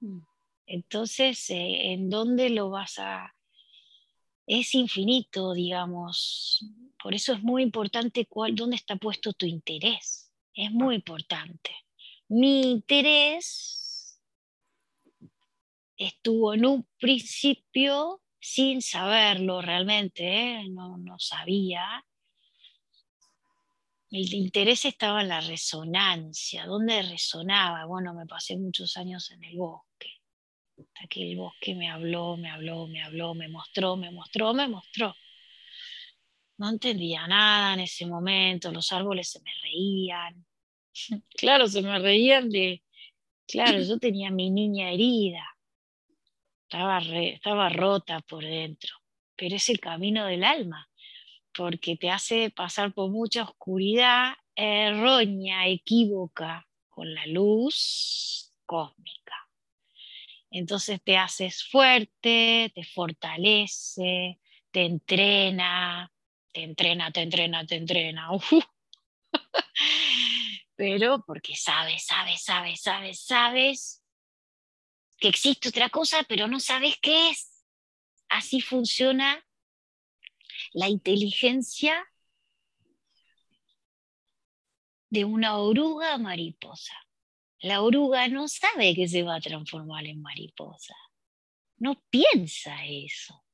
[0.00, 0.20] Mm.
[0.66, 3.34] Entonces, eh, ¿en dónde lo vas a...?
[4.46, 6.64] Es infinito, digamos.
[7.02, 10.32] Por eso es muy importante cuál, dónde está puesto tu interés.
[10.54, 11.70] Es muy importante.
[12.28, 14.20] Mi interés
[15.96, 20.68] estuvo en un principio sin saberlo realmente, ¿eh?
[20.68, 22.04] no, no sabía.
[24.12, 27.86] El interés estaba en la resonancia, ¿dónde resonaba?
[27.86, 30.20] Bueno, me pasé muchos años en el bosque,
[30.78, 34.68] hasta que el bosque me habló, me habló, me habló, me mostró, me mostró, me
[34.68, 35.16] mostró.
[36.58, 40.46] No entendía nada en ese momento, los árboles se me reían.
[41.34, 42.82] Claro, se me reían de,
[43.48, 45.42] claro, yo tenía mi niña herida
[46.72, 48.94] estaba, estaba rota por dentro,
[49.36, 50.88] pero es el camino del alma,
[51.56, 59.48] porque te hace pasar por mucha oscuridad errónea, equívoca, con la luz cósmica.
[60.50, 64.38] Entonces te haces fuerte, te fortalece,
[64.70, 66.12] te entrena,
[66.52, 68.28] te entrena, te entrena, te entrena.
[70.76, 74.02] Pero porque sabes, sabes, sabes, sabes, sabes
[75.18, 77.64] que existe otra cosa, pero no sabes qué es.
[78.28, 79.42] Así funciona
[80.72, 82.06] la inteligencia
[85.10, 86.94] de una oruga mariposa.
[87.60, 90.94] La oruga no sabe que se va a transformar en mariposa.
[91.76, 93.44] No piensa eso.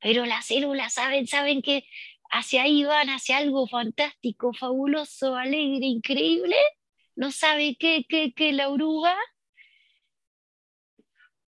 [0.00, 1.84] Pero las células saben, saben que
[2.30, 6.56] hacia ahí van, hacia algo fantástico, fabuloso, alegre, increíble.
[7.16, 9.16] No sabe qué, qué, qué la oruga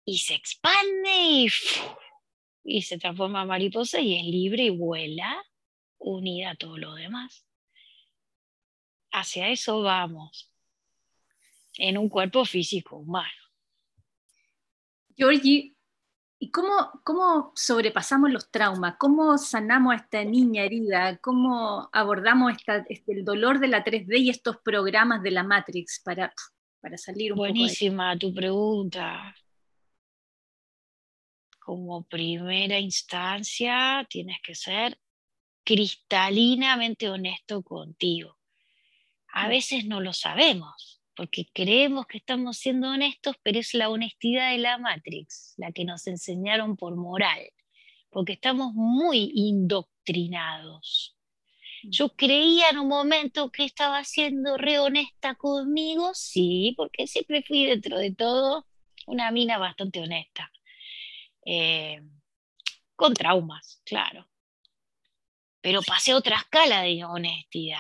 [0.06, 1.48] y se expande y,
[2.82, 5.44] se transforma en mariposa y es libre y vuela
[5.98, 7.46] unida a todo lo demás.
[9.12, 10.52] Hacia eso vamos,
[11.78, 13.30] en un cuerpo físico humano.
[15.16, 15.76] Georgie,
[16.42, 18.96] ¿Y cómo, cómo sobrepasamos los traumas?
[18.98, 21.18] ¿Cómo sanamos a esta niña herida?
[21.18, 26.00] ¿Cómo abordamos esta, este, el dolor de la 3D y estos programas de la Matrix
[26.00, 26.34] para,
[26.80, 29.36] para salir un Buenísima tu pregunta.
[31.70, 35.00] Como primera instancia, tienes que ser
[35.64, 38.40] cristalinamente honesto contigo.
[39.32, 44.50] A veces no lo sabemos porque creemos que estamos siendo honestos, pero es la honestidad
[44.50, 47.42] de la Matrix, la que nos enseñaron por moral,
[48.10, 51.16] porque estamos muy indoctrinados.
[51.84, 51.90] Mm.
[51.92, 57.68] Yo creía en un momento que estaba siendo re honesta conmigo, sí, porque siempre fui
[57.68, 58.66] dentro de todo
[59.06, 60.52] una mina bastante honesta.
[61.46, 62.02] Eh,
[62.96, 64.28] con traumas, claro.
[65.62, 67.80] Pero pasé otra escala de honestidad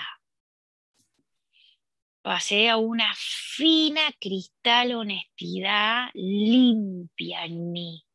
[2.21, 8.05] pasé a una fina cristal honestidad limpia en mí.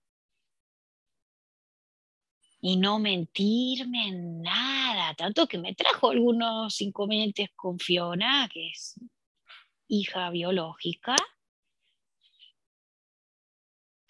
[2.60, 8.94] Y no mentirme en nada, tanto que me trajo algunos inconvenientes con Fiona, que es
[9.88, 11.16] hija biológica,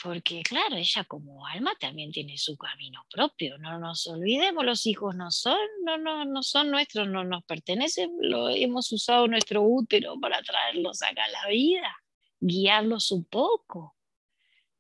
[0.05, 5.17] porque claro, ella como alma también tiene su camino propio, no nos olvidemos, los hijos
[5.17, 10.21] no son, no, no, no son nuestros, no nos pertenecen, lo, hemos usado nuestro útero
[10.21, 11.97] para traerlos acá a la vida,
[12.39, 13.97] guiarlos un poco,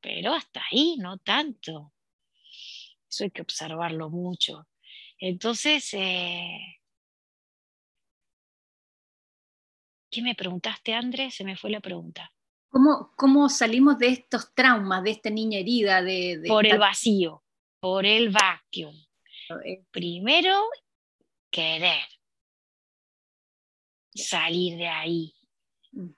[0.02, 1.94] pero hasta ahí, no tanto.
[3.08, 4.68] Eso hay que observarlo mucho.
[5.18, 6.82] Entonces, eh,
[10.10, 11.34] ¿qué me preguntaste, Andrés?
[11.34, 12.33] Se me fue la pregunta.
[13.16, 16.02] ¿Cómo, salimos de estos traumas, de esta niña herida?
[16.02, 17.44] De, por el vacío,
[17.78, 18.96] por el vacuum.
[19.92, 20.60] Primero,
[21.52, 22.02] querer
[24.12, 25.32] salir de ahí.
[25.92, 26.10] Mm.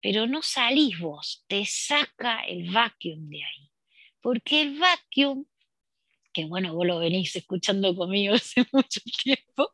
[0.00, 3.70] Pero no salís vos, te saca el vacuum de ahí.
[4.22, 5.44] Porque el vacuum,
[6.32, 9.70] que bueno, vos lo venís escuchando conmigo hace mucho tiempo,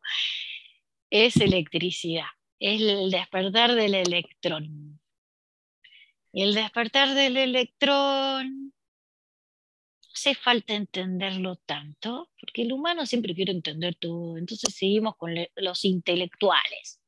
[1.09, 2.27] es electricidad,
[2.59, 4.98] es el despertar del electrón.
[6.31, 8.73] Y el despertar del electrón,
[10.13, 15.85] hace falta entenderlo tanto, porque el humano siempre quiere entender todo, entonces seguimos con los
[15.85, 17.01] intelectuales.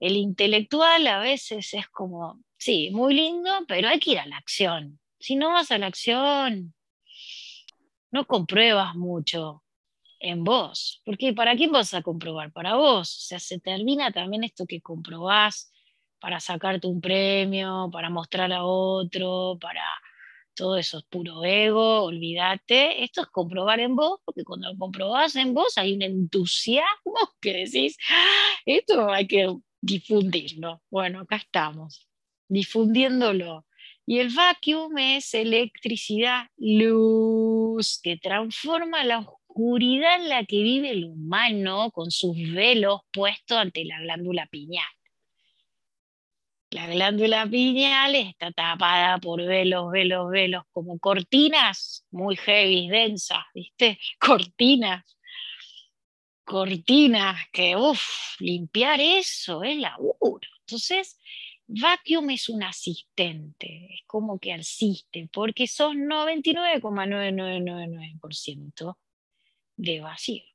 [0.00, 4.36] El intelectual a veces es como, sí, muy lindo, pero hay que ir a la
[4.36, 5.00] acción.
[5.18, 6.74] Si no vas a la acción,
[8.10, 9.64] no compruebas mucho
[10.20, 12.52] en vos, porque ¿para quién vas a comprobar?
[12.52, 13.16] Para vos.
[13.16, 15.72] O sea, se termina también esto que comprobás
[16.20, 19.84] para sacarte un premio, para mostrar a otro, para
[20.58, 23.04] todo eso es puro ego, olvídate.
[23.04, 27.52] Esto es comprobar en vos, porque cuando lo comprobás en vos hay un entusiasmo que
[27.64, 30.82] decís, ah, esto hay que difundirlo.
[30.90, 32.08] Bueno, acá estamos,
[32.48, 33.66] difundiéndolo.
[34.04, 41.04] Y el vacuum es electricidad, luz, que transforma la oscuridad en la que vive el
[41.04, 44.86] humano con sus velos puestos ante la glándula piñal.
[46.70, 53.98] La glándula pineal está tapada por velos, velos, velos, como cortinas muy heavy, densas, ¿viste?
[54.20, 55.16] Cortinas.
[56.44, 60.46] Cortinas que, uff, limpiar eso es laburo.
[60.60, 61.18] Entonces,
[61.66, 68.98] vacuum es un asistente, es como que asiste, porque son 99,9999%
[69.76, 70.47] de vacío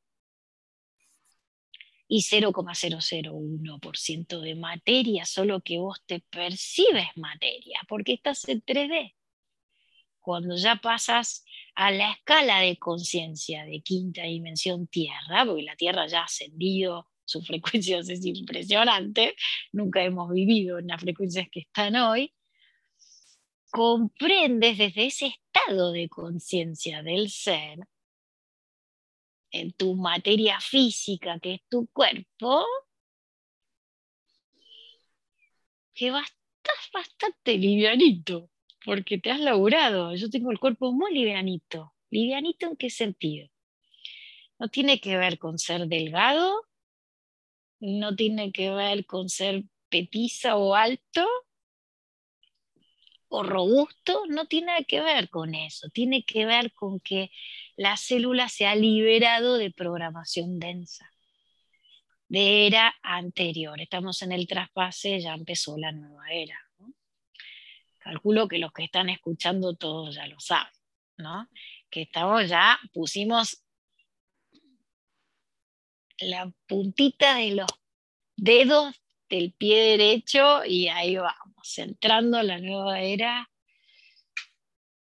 [2.15, 9.15] y 0,001% de materia, solo que vos te percibes materia, porque estás en 3D.
[10.19, 16.05] Cuando ya pasas a la escala de conciencia de quinta dimensión Tierra, porque la Tierra
[16.05, 19.33] ya ha ascendido, su frecuencia es impresionante,
[19.71, 22.31] nunca hemos vivido en las frecuencias que están hoy,
[23.71, 27.79] comprendes desde ese estado de conciencia del ser
[29.53, 32.65] en tu materia física, que es tu cuerpo,
[35.93, 38.49] que estás bastante livianito,
[38.83, 40.15] porque te has laburado.
[40.15, 41.93] Yo tengo el cuerpo muy livianito.
[42.09, 43.49] ¿Livianito en qué sentido?
[44.59, 46.67] No tiene que ver con ser delgado,
[47.79, 51.27] no tiene que ver con ser petiza o alto
[53.29, 57.31] o robusto, no tiene que ver con eso, tiene que ver con que
[57.75, 61.11] la célula se ha liberado de programación densa,
[62.27, 63.79] de era anterior.
[63.81, 66.59] Estamos en el traspase, ya empezó la nueva era.
[67.99, 70.73] Calculo que los que están escuchando todos ya lo saben,
[71.17, 71.47] ¿no?
[71.93, 73.63] que estamos ya, pusimos
[76.17, 77.67] la puntita de los
[78.35, 78.99] dedos
[79.29, 83.47] del pie derecho y ahí vamos, entrando a la nueva era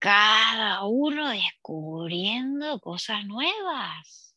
[0.02, 4.36] cada uno descubriendo cosas nuevas,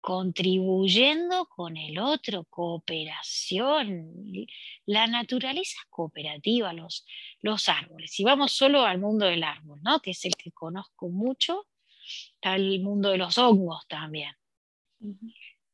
[0.00, 4.10] contribuyendo con el otro, cooperación.
[4.86, 7.04] La naturaleza es cooperativa, los,
[7.42, 8.12] los árboles.
[8.12, 10.00] Si vamos solo al mundo del árbol, ¿no?
[10.00, 11.66] que es el que conozco mucho,
[12.36, 14.34] está el mundo de los hongos también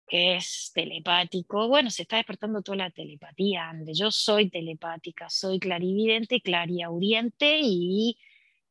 [0.09, 1.69] que es telepático.
[1.69, 8.19] Bueno, se está despertando toda la telepatía, Yo soy telepática, soy clarividente, clariaudiente y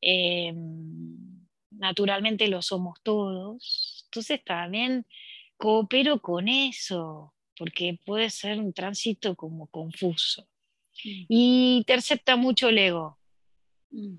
[0.02, 4.04] em, naturalmente lo somos todos.
[4.06, 5.06] Entonces también
[5.58, 10.48] coopero con eso, porque puede ser un tránsito como confuso.
[11.04, 11.26] Mm.
[11.30, 13.20] Y intercepta mucho el ego.
[13.92, 14.18] Mm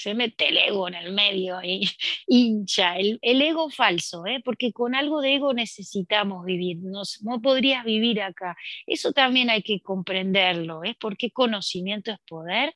[0.00, 1.82] se mete el ego en el medio y
[2.26, 4.40] hincha, el, ego falso, ¿eh?
[4.44, 8.56] porque con algo de ego necesitamos vivir, no, no, podrías vivir acá.
[8.86, 10.96] Eso también hay que comprenderlo, ¿eh?
[10.98, 12.74] porque conocimiento es poder,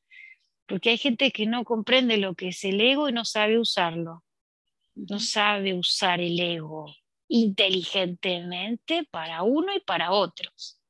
[0.66, 4.24] porque hay gente que no comprende lo que es el ego y no sabe usarlo,
[4.94, 6.94] no sabe usar el ego
[7.28, 10.80] inteligentemente para uno y para otros.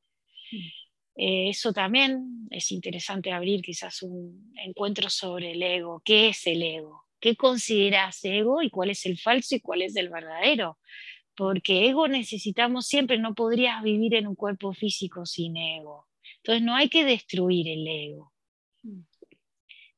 [1.16, 6.02] Eh, eso también es interesante abrir quizás un encuentro sobre el ego.
[6.04, 7.04] ¿Qué es el ego?
[7.20, 10.78] ¿Qué consideras ego y cuál es el falso y cuál es el verdadero?
[11.36, 16.08] Porque ego necesitamos siempre, no podrías vivir en un cuerpo físico sin ego.
[16.38, 18.32] Entonces no hay que destruir el ego.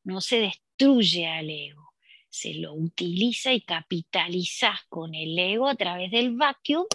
[0.07, 1.93] No se destruye al ego,
[2.29, 6.87] se lo utiliza y capitalizas con el ego a través del vacuum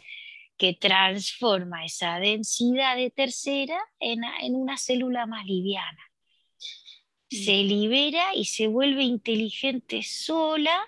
[0.57, 4.21] que transforma esa densidad de tercera en,
[4.55, 6.09] una célula más liviana.
[7.29, 7.67] Se mm.
[7.67, 10.79] libera y se vuelve inteligente sola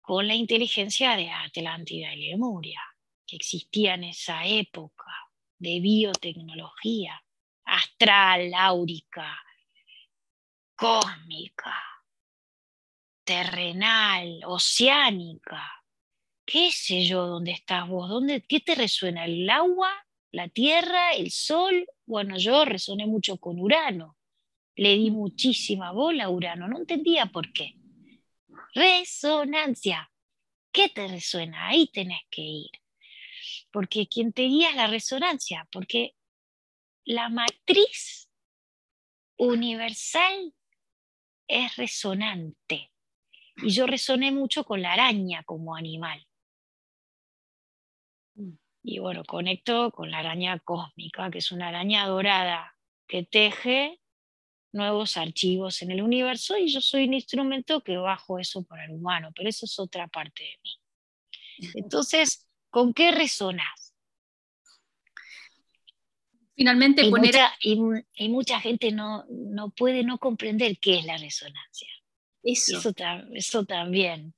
[0.00, 2.80] con la inteligencia de Atlántida y Lemuria,
[3.24, 5.12] que existía en esa época
[5.58, 7.22] de biotecnología
[7.62, 9.38] astral, áurica,
[10.80, 11.76] cósmica,
[13.24, 15.80] terrenal, oceánica
[16.50, 19.92] qué sé yo, dónde estás vos, ¿Dónde, qué te resuena, el agua,
[20.32, 21.86] la tierra, el sol.
[22.06, 24.16] Bueno, yo resoné mucho con Urano,
[24.74, 27.76] le di muchísima bola a Urano, no entendía por qué.
[28.74, 30.10] Resonancia,
[30.72, 31.68] ¿qué te resuena?
[31.68, 32.70] Ahí tenés que ir.
[33.70, 36.16] Porque quien te guía es la resonancia, porque
[37.04, 38.28] la matriz
[39.36, 40.52] universal
[41.50, 42.92] es resonante.
[43.56, 46.24] Y yo resoné mucho con la araña como animal.
[48.82, 52.74] Y bueno, conecto con la araña cósmica, que es una araña dorada
[53.06, 54.00] que teje
[54.72, 58.92] nuevos archivos en el universo y yo soy un instrumento que bajo eso para el
[58.92, 60.80] humano, pero eso es otra parte de mí.
[61.74, 63.79] Entonces, ¿con qué resonas?
[66.60, 71.88] Finalmente, y, mucha, y, mucha gente no, no, puede no comprender qué es la resonancia.
[72.42, 72.92] Eso, eso,
[73.32, 74.34] eso también.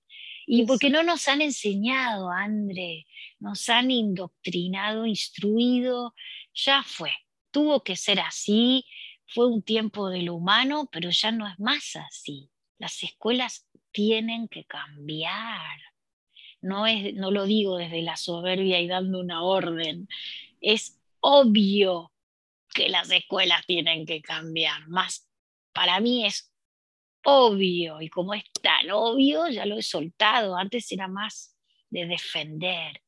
[0.47, 3.09] Y porque no nos han enseñado, André,
[3.41, 6.15] nos han indoctrinado, instruido,
[6.55, 7.11] ya fue,
[7.51, 8.85] tuvo que ser así,
[9.27, 12.51] fue un tiempo de lo humano, pero ya no es más así.
[12.79, 15.77] Las escuelas tienen que cambiar.
[16.61, 20.07] No, es, no lo digo desde la soberbia y dando una orden,
[20.61, 22.12] es obvio
[22.73, 24.89] que las escuelas tienen que cambiar.
[24.89, 25.29] Más
[25.73, 26.53] para mí es
[27.25, 30.57] obvio, y como es tan obvio, ya lo he soltado.
[30.57, 31.57] Antes era más
[31.91, 33.03] de defender,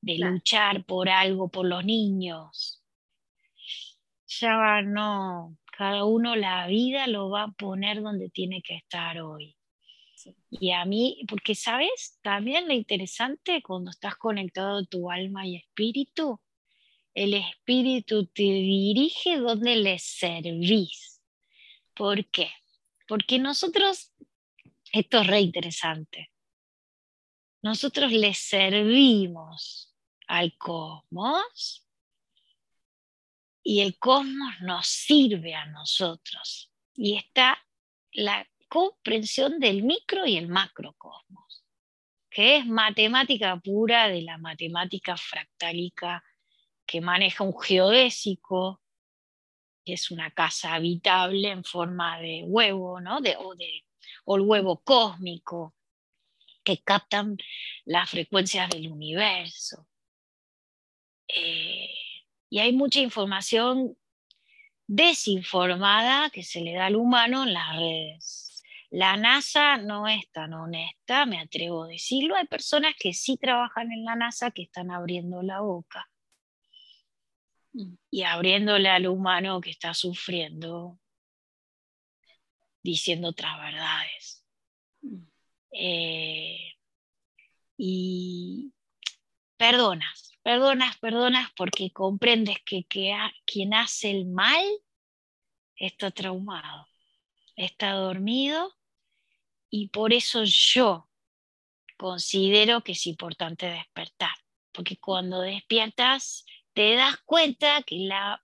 [0.00, 2.82] de luchar por algo, por los niños.
[4.40, 9.56] Ya no, cada uno la vida lo va a poner donde tiene que estar hoy.
[10.50, 15.56] Y a mí, porque sabes, también lo interesante cuando estás conectado a tu alma y
[15.56, 16.40] espíritu,
[17.18, 21.20] el espíritu te dirige donde le servís.
[21.92, 22.48] ¿Por qué?
[23.08, 24.12] Porque nosotros,
[24.92, 26.30] esto es re interesante,
[27.60, 29.96] nosotros le servimos
[30.28, 31.84] al cosmos
[33.64, 36.70] y el cosmos nos sirve a nosotros.
[36.94, 37.58] Y está
[38.12, 41.64] la comprensión del micro y el macrocosmos,
[42.30, 46.22] que es matemática pura de la matemática fractálica
[46.88, 48.80] que maneja un geodésico,
[49.84, 53.18] que es una casa habitable en forma de huevo, ¿no?
[53.18, 53.84] O, de,
[54.24, 55.74] o el huevo cósmico,
[56.64, 57.36] que captan
[57.84, 59.86] las frecuencias del universo.
[61.28, 61.90] Eh,
[62.48, 63.96] y hay mucha información
[64.86, 68.62] desinformada que se le da al humano en las redes.
[68.88, 72.34] La NASA no es tan honesta, me atrevo a decirlo.
[72.34, 76.08] Hay personas que sí trabajan en la NASA que están abriendo la boca
[77.72, 80.98] y abriéndole al humano que está sufriendo
[82.82, 84.44] diciendo otras verdades.
[85.72, 86.72] Eh,
[87.76, 88.72] y
[89.56, 92.86] perdonas, perdonas, perdonas porque comprendes que,
[93.44, 94.64] quien hace el mal
[95.76, 96.86] está traumado,
[97.56, 98.74] está dormido
[99.70, 101.08] y por eso yo
[101.96, 104.34] considero que es importante despertar,
[104.72, 106.44] porque cuando despiertas
[106.78, 108.40] te das cuenta que la,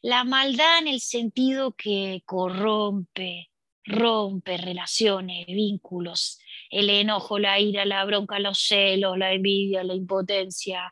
[0.00, 3.50] la maldad en el sentido que corrompe,
[3.84, 6.40] rompe relaciones, vínculos,
[6.70, 10.90] el enojo, la ira, la bronca, los celos, la envidia, la impotencia,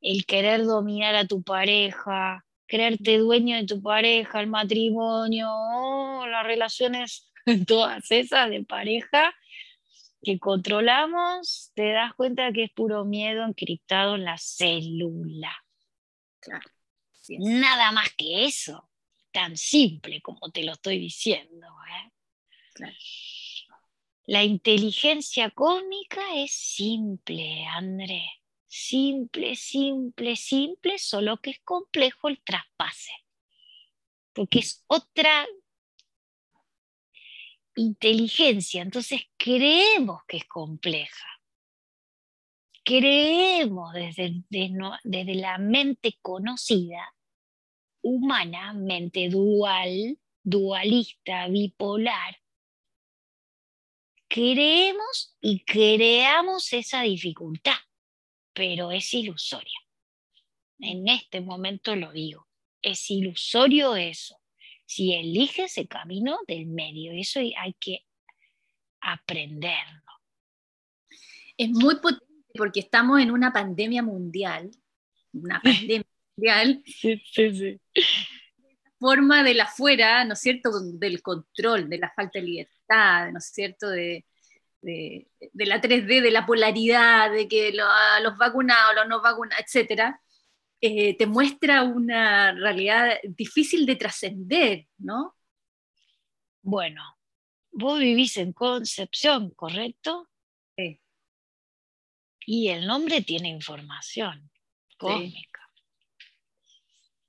[0.00, 6.46] el querer dominar a tu pareja, creerte dueño de tu pareja, el matrimonio, oh, las
[6.46, 7.32] relaciones,
[7.66, 9.34] todas esas de pareja
[10.22, 15.52] que controlamos, te das cuenta que es puro miedo encriptado en la célula.
[17.38, 18.90] Nada más que eso,
[19.30, 21.66] tan simple como te lo estoy diciendo.
[21.88, 22.92] ¿eh?
[24.26, 28.22] La inteligencia cósmica es simple, André.
[28.66, 33.12] Simple, simple, simple, solo que es complejo el traspase.
[34.32, 35.46] Porque es otra
[37.76, 41.26] inteligencia, entonces creemos que es compleja.
[42.84, 47.14] Creemos desde, la mente conocida,
[48.02, 52.36] humana, mente dual, dualista, bipolar,
[54.26, 57.76] creemos y creamos esa dificultad,
[58.52, 59.78] pero es ilusoria.
[60.80, 62.48] En este momento lo digo,
[62.80, 64.40] es ilusorio eso.
[64.86, 68.04] Si eliges el camino del medio, eso hay que
[69.00, 70.02] aprenderlo.
[71.56, 74.70] Es muy potente porque estamos en una pandemia mundial,
[75.32, 76.82] una pandemia mundial.
[76.86, 77.80] Sí, sí, sí.
[78.98, 83.38] Forma de la afuera, ¿no es cierto?, del control, de la falta de libertad ¿no
[83.38, 84.24] es cierto?, de,
[84.82, 90.14] la 3D, de la polaridad, de que los vacunados, los no vacunados, etc.,
[90.80, 95.36] eh, te muestra una realidad difícil de trascender, ¿no?
[96.60, 97.02] Bueno,
[97.70, 100.28] vos vivís en Concepción, ¿correcto?
[100.76, 101.01] Sí.
[102.46, 104.50] Y el nombre tiene información
[104.96, 105.60] cósmica.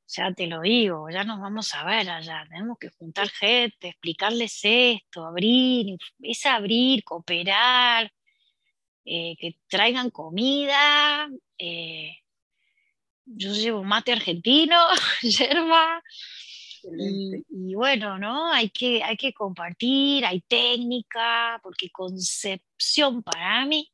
[0.07, 4.59] Ya te lo digo, ya nos vamos a ver allá, tenemos que juntar gente, explicarles
[4.61, 8.13] esto, abrir, es abrir, cooperar,
[9.05, 12.17] eh, que traigan comida, eh,
[13.25, 14.77] yo llevo mate argentino,
[15.23, 16.03] yerba,
[17.49, 18.51] y, bueno, ¿no?
[18.51, 23.89] Hay que, hay que compartir, hay técnica, porque concepción para mí,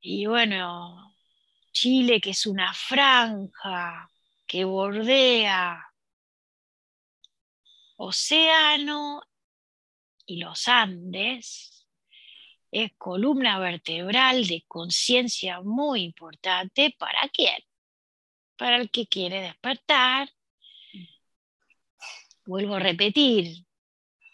[0.00, 1.14] y bueno,
[1.72, 4.10] Chile, que es una franja
[4.46, 5.86] que bordea
[7.96, 9.22] océano
[10.26, 11.86] y los Andes,
[12.70, 17.62] es columna vertebral de conciencia muy importante para quién?
[18.56, 20.30] Para el que quiere despertar.
[22.46, 23.66] Vuelvo a repetir,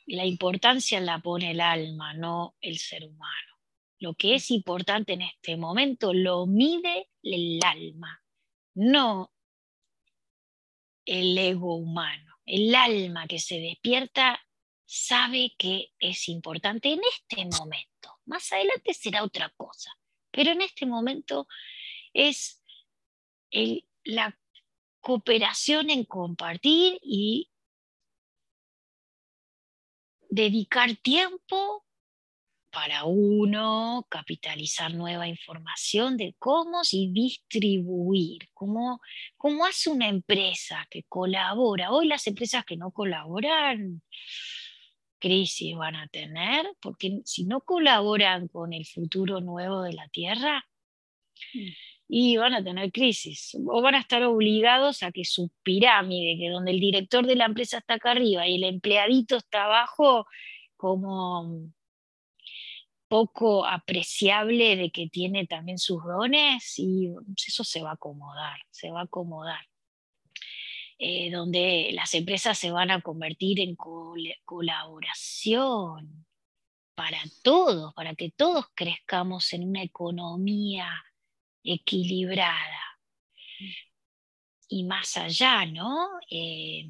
[0.06, 3.55] la importancia la pone el alma, no el ser humano.
[3.98, 8.22] Lo que es importante en este momento lo mide el alma,
[8.74, 9.32] no
[11.06, 12.34] el ego humano.
[12.44, 14.40] El alma que se despierta
[14.84, 18.20] sabe que es importante en este momento.
[18.26, 19.90] Más adelante será otra cosa,
[20.30, 21.48] pero en este momento
[22.12, 22.62] es
[24.04, 24.38] la
[25.00, 27.50] cooperación en compartir y
[30.28, 31.85] dedicar tiempo
[32.76, 39.00] para uno capitalizar nueva información de cómo y distribuir, cómo,
[39.38, 41.90] cómo hace una empresa que colabora.
[41.90, 44.02] Hoy las empresas que no colaboran,
[45.18, 50.62] crisis van a tener, porque si no colaboran con el futuro nuevo de la Tierra,
[51.54, 51.68] mm.
[52.08, 56.50] y van a tener crisis, o van a estar obligados a que su pirámide, que
[56.50, 60.26] donde el director de la empresa está acá arriba y el empleadito está abajo,
[60.76, 61.72] como
[63.08, 67.08] poco apreciable de que tiene también sus dones y
[67.46, 69.60] eso se va a acomodar, se va a acomodar.
[70.98, 73.76] Eh, donde las empresas se van a convertir en
[74.46, 76.26] colaboración
[76.94, 80.88] para todos, para que todos crezcamos en una economía
[81.62, 82.80] equilibrada.
[84.68, 86.08] Y más allá, ¿no?
[86.30, 86.88] Eh,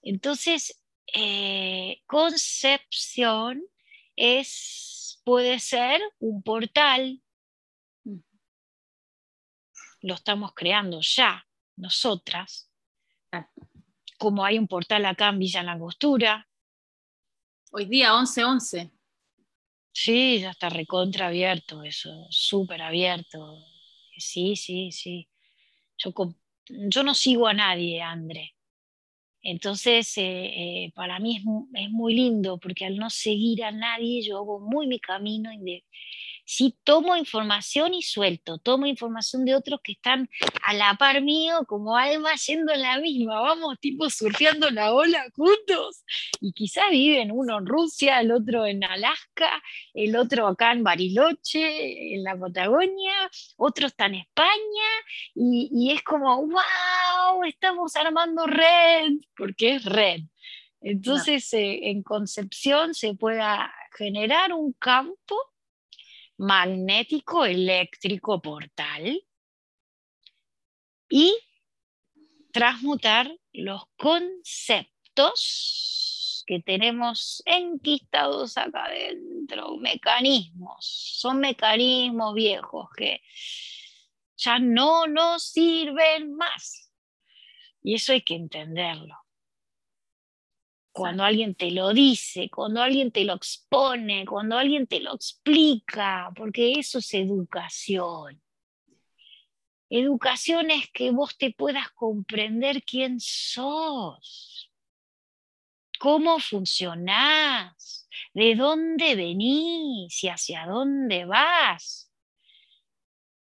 [0.00, 0.82] entonces,
[1.14, 3.62] eh, concepción
[4.18, 7.22] es, puede ser un portal.
[10.00, 11.46] Lo estamos creando ya,
[11.76, 12.70] nosotras.
[14.18, 16.48] como hay un portal acá en Villa Langostura.
[17.70, 18.90] Hoy día 11-11.
[19.92, 23.64] Sí, ya está recontra abierto eso, súper abierto.
[24.16, 25.28] Sí, sí, sí.
[25.96, 26.12] Yo,
[26.66, 28.57] yo no sigo a nadie, André.
[29.42, 30.22] Entonces, eh,
[30.84, 31.42] eh, para mí es,
[31.82, 35.50] es, muy lindo porque al no seguir a nadie, yo hago muy mi camino
[36.48, 40.30] sí tomo información y suelto, tomo información de otros que están
[40.62, 45.26] a la par mío, como alma yendo en la misma, vamos, tipo surfeando la ola
[45.36, 46.04] juntos.
[46.40, 52.14] Y quizás viven uno en Rusia, el otro en Alaska, el otro acá en Bariloche,
[52.14, 54.88] en la Patagonia, otro está en España,
[55.34, 60.22] y, es como, wow, estamos armando red, porque es red.
[60.80, 65.36] Entonces, eh, en Concepción se pueda generar un campo
[66.38, 69.22] magnético eléctrico portal
[71.08, 71.36] y
[72.52, 75.34] transmutar los conceptos
[76.46, 80.86] que tenemos enquistados acá adentro, mecanismos,
[81.18, 83.20] son mecanismos viejos que
[84.36, 86.90] ya no nos sirven más.
[87.82, 89.27] Y eso hay que entenderlo
[90.98, 96.32] cuando alguien te lo dice, cuando alguien te lo expone, cuando alguien te lo explica,
[96.34, 98.42] porque eso es educación.
[99.88, 104.72] Educación es que vos te puedas comprender quién sos,
[106.00, 112.12] cómo funcionás, de dónde venís y hacia dónde vas,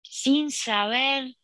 [0.02, 1.38] sin saber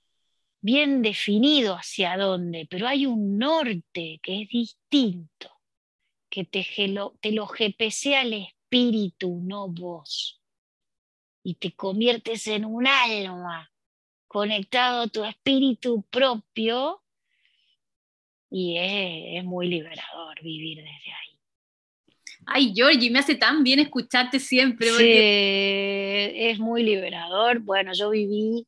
[0.60, 5.55] bien definido hacia dónde, pero hay un norte que es distinto
[6.36, 6.68] que te,
[7.22, 10.42] te lo GPC al espíritu, no vos.
[11.44, 13.72] Y te conviertes en un alma
[14.28, 17.02] conectado a tu espíritu propio
[18.52, 21.40] y es, muy liberador vivir desde ahí.
[22.48, 24.90] Ay, Georgie, me hace tan bien escucharte siempre.
[24.90, 25.06] Sí,
[26.50, 27.60] es muy liberador.
[27.60, 28.68] Bueno, yo viví,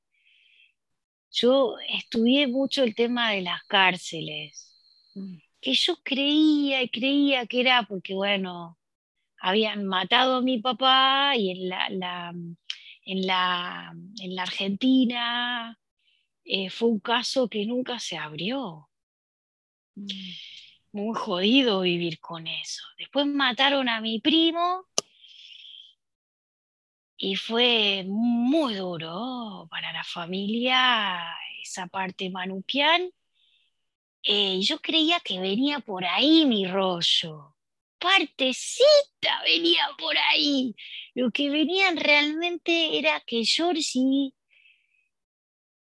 [1.32, 4.74] yo estudié mucho el tema de las cárceles.
[5.62, 8.78] Que yo creía y creía que era porque, bueno,
[9.40, 12.34] habían matado a mi papá y en la,
[13.04, 15.80] en la, en la Argentina
[16.44, 18.90] eh, fue un caso que nunca se abrió.
[19.96, 20.08] Mm.
[20.94, 22.84] Muy jodido vivir con eso.
[22.98, 24.86] Después mataron a mi primo
[27.18, 31.20] y fue muy duro para la familia
[31.62, 33.12] esa parte manupián
[34.30, 37.56] eh, yo creía que venía por ahí mi rollo.
[37.98, 40.76] Partecita venía por ahí.
[41.16, 44.34] Lo que venía realmente era que Georgie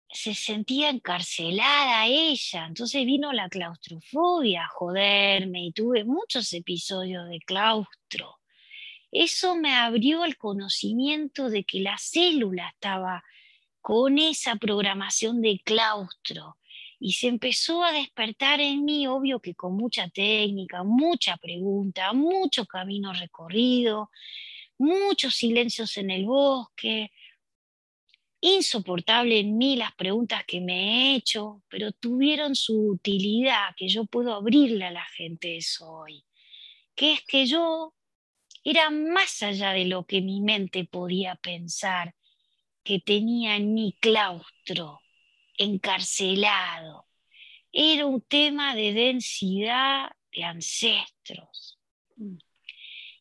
[0.09, 2.65] se sentía encarcelada ella.
[2.65, 8.39] Entonces vino la claustrofobia a joderme y tuve muchos episodios de claustro.
[9.09, 13.23] Eso me abrió el conocimiento de que la célula estaba
[13.79, 16.57] con esa programación de claustro
[17.05, 22.65] y se empezó a despertar en mí, obvio que con mucha técnica, mucha pregunta, mucho
[22.65, 24.09] camino recorrido,
[24.77, 27.11] muchos silencios en el bosque,
[28.39, 34.05] insoportable en mí las preguntas que me he hecho, pero tuvieron su utilidad, que yo
[34.05, 36.23] puedo abrirle a la gente eso hoy,
[36.95, 37.93] que es que yo
[38.63, 42.15] era más allá de lo que mi mente podía pensar,
[42.81, 45.02] que tenía en mi claustro
[45.57, 47.07] encarcelado.
[47.71, 51.79] Era un tema de densidad de ancestros.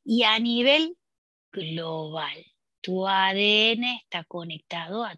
[0.04, 0.96] Y a nivel
[1.52, 2.44] global,
[2.80, 5.16] tu ADN está conectado a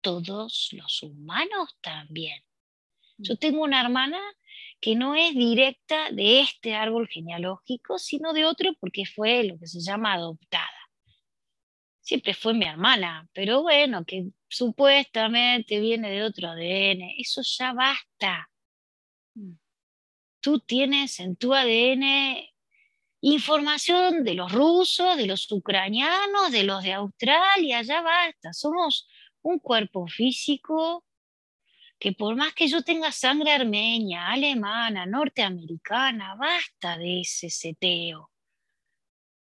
[0.00, 2.42] todos los humanos también.
[3.18, 4.20] Yo tengo una hermana
[4.80, 9.66] que no es directa de este árbol genealógico, sino de otro porque fue lo que
[9.66, 10.70] se llama adoptada.
[12.00, 14.26] Siempre fue mi hermana, pero bueno, que
[14.56, 18.50] supuestamente viene de otro ADN, eso ya basta.
[20.40, 22.42] Tú tienes en tu ADN
[23.20, 28.52] información de los rusos, de los ucranianos, de los de Australia, ya basta.
[28.52, 29.06] Somos
[29.42, 31.04] un cuerpo físico
[31.98, 38.30] que por más que yo tenga sangre armenia, alemana, norteamericana, basta de ese seteo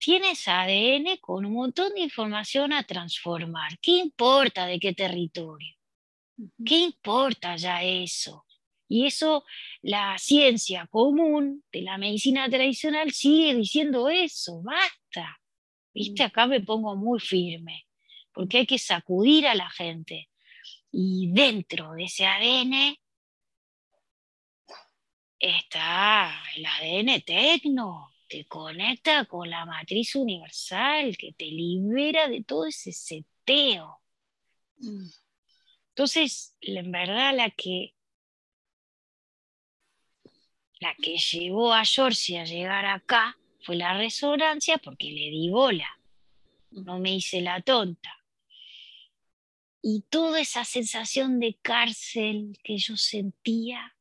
[0.03, 3.79] tienes ADN con un montón de información a transformar.
[3.79, 5.75] ¿Qué importa de qué territorio?
[6.65, 8.45] ¿Qué importa ya eso?
[8.89, 9.45] Y eso,
[9.81, 15.39] la ciencia común de la medicina tradicional sigue diciendo eso, basta.
[15.93, 16.25] Viste, mm.
[16.25, 17.87] acá me pongo muy firme,
[18.33, 20.29] porque hay que sacudir a la gente.
[20.91, 22.97] Y dentro de ese ADN
[25.39, 32.65] está el ADN tecno, te conecta con la matriz universal, que te libera de todo
[32.65, 34.01] ese seteo.
[34.77, 35.05] Mm.
[35.89, 37.93] Entonces, en verdad, la que,
[40.79, 45.99] la que llevó a George a llegar acá fue la resonancia porque le di bola.
[46.71, 48.17] No me hice la tonta.
[49.83, 53.95] Y toda esa sensación de cárcel que yo sentía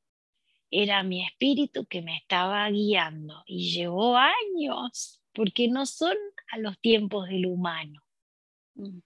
[0.73, 3.45] era mi espíritu que me estaba guiando.
[3.47, 6.17] Y llevó años, porque no son
[6.51, 8.03] a los tiempos del humano.
[8.75, 9.01] Mm.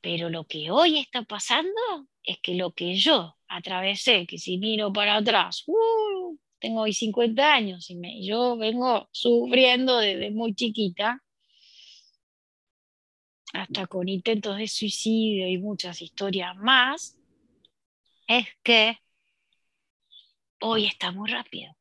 [0.00, 1.70] Pero lo que hoy está pasando
[2.22, 7.54] es que lo que yo atravesé, que si miro para atrás, uh, tengo hoy 50
[7.54, 11.22] años y me, yo vengo sufriendo desde muy chiquita,
[13.52, 17.18] hasta con intentos de suicidio y muchas historias más,
[18.26, 18.98] es que
[20.60, 21.76] hoy está muy rápido.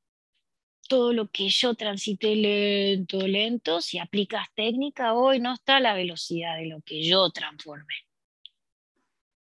[0.88, 5.93] Todo lo que yo transité lento, lento, si aplicas técnica, hoy no está a la
[5.93, 7.95] velocidad de lo que yo transformé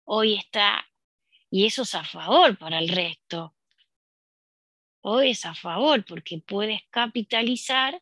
[0.08, 0.86] hoy está,
[1.50, 3.54] y eso es a favor para el resto.
[5.02, 8.02] Hoy es a favor porque puedes capitalizar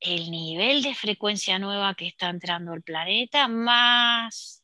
[0.00, 4.57] el nivel de frecuencia nueva que está entrando al planeta, más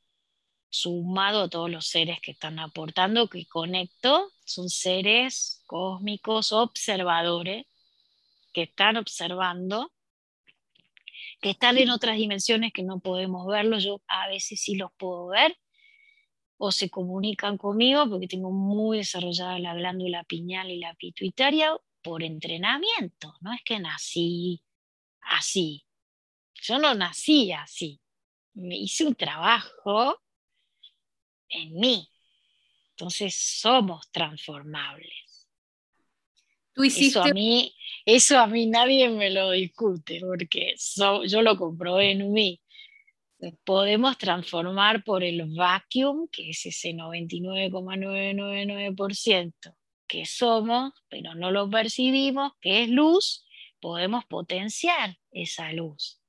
[0.75, 7.66] sumado a todos los seres que están aportando, que conecto, son seres cósmicos observadores
[8.53, 9.93] que están observando
[11.41, 15.27] que están en otras dimensiones que no podemos verlos, yo a veces sí los puedo
[15.27, 15.55] ver,
[16.57, 22.22] o se comunican conmigo porque tengo muy desarrollada la glándula piñal y la pituitaria por
[22.22, 24.62] entrenamiento, no es que nací
[25.20, 25.85] así,
[26.55, 28.01] yo no nací así,
[28.55, 30.22] me hice un trabajo
[31.49, 32.09] en mí,
[32.90, 35.49] entonces somos transformables.
[36.76, 37.72] Eso a mí,
[38.05, 40.74] eso a mí nadie me lo discute, porque
[41.26, 42.61] yo lo comprobé en mí.
[43.64, 49.76] Podemos transformar por el vacuum, que es ese 99,999%
[50.07, 53.47] que somos, pero no lo percibimos, que es luz,
[53.80, 56.20] podemos potenciar esa luz.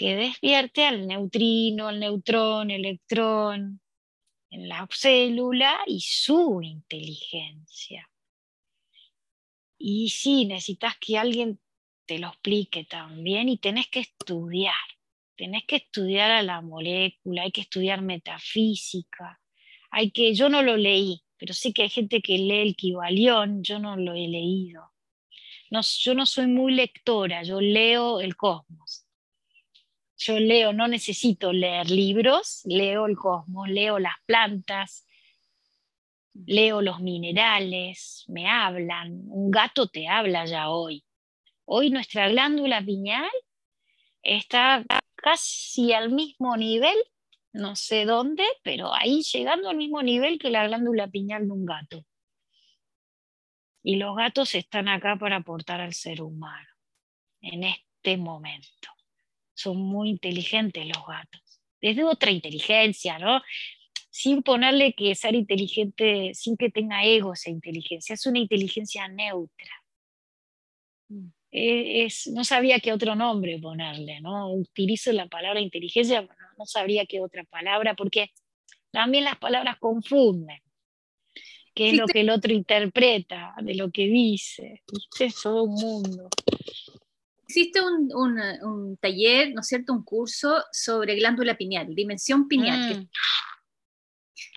[0.00, 3.82] Que despierte al neutrino, al neutrón, electrón,
[4.48, 8.08] en la célula y su inteligencia.
[9.76, 11.60] Y sí, necesitas que alguien
[12.06, 14.72] te lo explique también y tenés que estudiar.
[15.36, 19.38] Tenés que estudiar a la molécula, hay que estudiar metafísica.
[19.90, 23.62] Hay que, yo no lo leí, pero sé que hay gente que lee el Kibalión,
[23.62, 24.94] yo no lo he leído.
[25.70, 28.99] No, yo no soy muy lectora, yo leo el cosmos.
[30.22, 35.06] Yo leo, no necesito leer libros, leo el cosmos, leo las plantas,
[36.34, 41.02] leo los minerales, me hablan, un gato te habla ya hoy.
[41.64, 43.30] Hoy nuestra glándula piñal
[44.22, 46.98] está casi al mismo nivel,
[47.54, 51.64] no sé dónde, pero ahí llegando al mismo nivel que la glándula piñal de un
[51.64, 52.04] gato.
[53.82, 56.68] Y los gatos están acá para aportar al ser humano
[57.40, 58.99] en este momento.
[59.60, 61.60] Son muy inteligentes los gatos.
[61.80, 63.40] Desde otra inteligencia, ¿no?
[64.10, 69.70] sin ponerle que ser inteligente, sin que tenga ego esa inteligencia, es una inteligencia neutra.
[71.08, 71.28] Mm.
[71.52, 74.52] E, es, no sabía qué otro nombre ponerle, ¿no?
[74.52, 78.30] Utilizo la palabra inteligencia, pero no sabría qué otra palabra, porque
[78.90, 80.60] también las palabras confunden.
[81.72, 84.82] ¿Qué es lo que el otro interpreta de lo que dice?
[85.20, 86.28] Es todo un mundo.
[87.50, 88.08] Existe un,
[88.62, 89.92] un, taller, ¿no es cierto?
[89.92, 93.08] Un curso sobre glándula pineal, dimensión pineal, mm.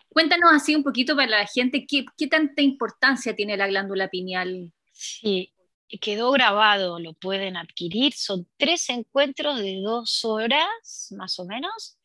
[0.10, 4.72] Cuéntanos así un poquito para la gente, ¿qué, tanta importancia tiene la glándula pineal?
[4.92, 5.52] Sí,
[6.00, 8.14] quedó grabado, lo pueden adquirir.
[8.14, 11.98] Son tres encuentros de dos horas, más o menos.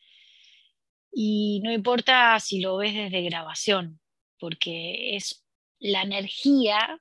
[1.13, 4.01] Y no importa si lo ves desde grabación,
[4.39, 5.45] porque es
[5.79, 6.99] la energía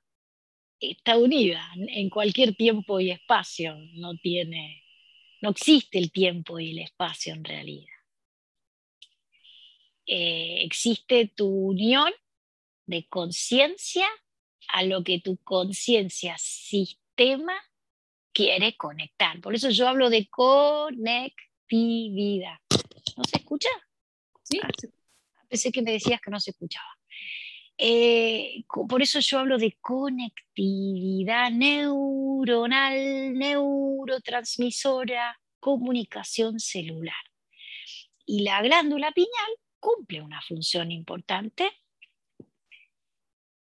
[0.80, 3.76] está unida en cualquier tiempo y espacio.
[3.94, 4.84] No tiene,
[5.40, 7.94] no existe el tiempo y el espacio en realidad.
[10.06, 12.10] Eh, existe tu unión
[12.86, 14.06] de conciencia
[14.68, 17.54] a lo que tu conciencia sistema
[18.32, 19.40] quiere conectar.
[19.40, 21.38] Por eso yo hablo de conectividad.
[23.16, 23.68] ¿No se escucha?
[24.42, 24.60] Sí.
[24.62, 24.70] Ah,
[25.48, 26.97] pensé que me decías que no se escuchaba.
[27.80, 37.14] Eh, por eso yo hablo de conectividad neuronal, neurotransmisora, comunicación celular.
[38.26, 41.70] Y la glándula piñal cumple una función importante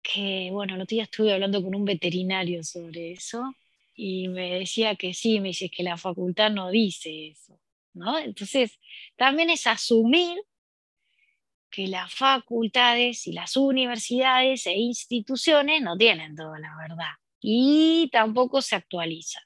[0.02, 3.54] que, bueno, el otro día estuve hablando con un veterinario sobre eso
[3.94, 7.60] y me decía que sí, me dice que la facultad no dice eso,
[7.92, 8.18] ¿no?
[8.18, 8.80] Entonces,
[9.16, 10.36] también es asumir
[11.70, 18.60] que las facultades y las universidades e instituciones no tienen toda la verdad y tampoco
[18.62, 19.42] se actualizan.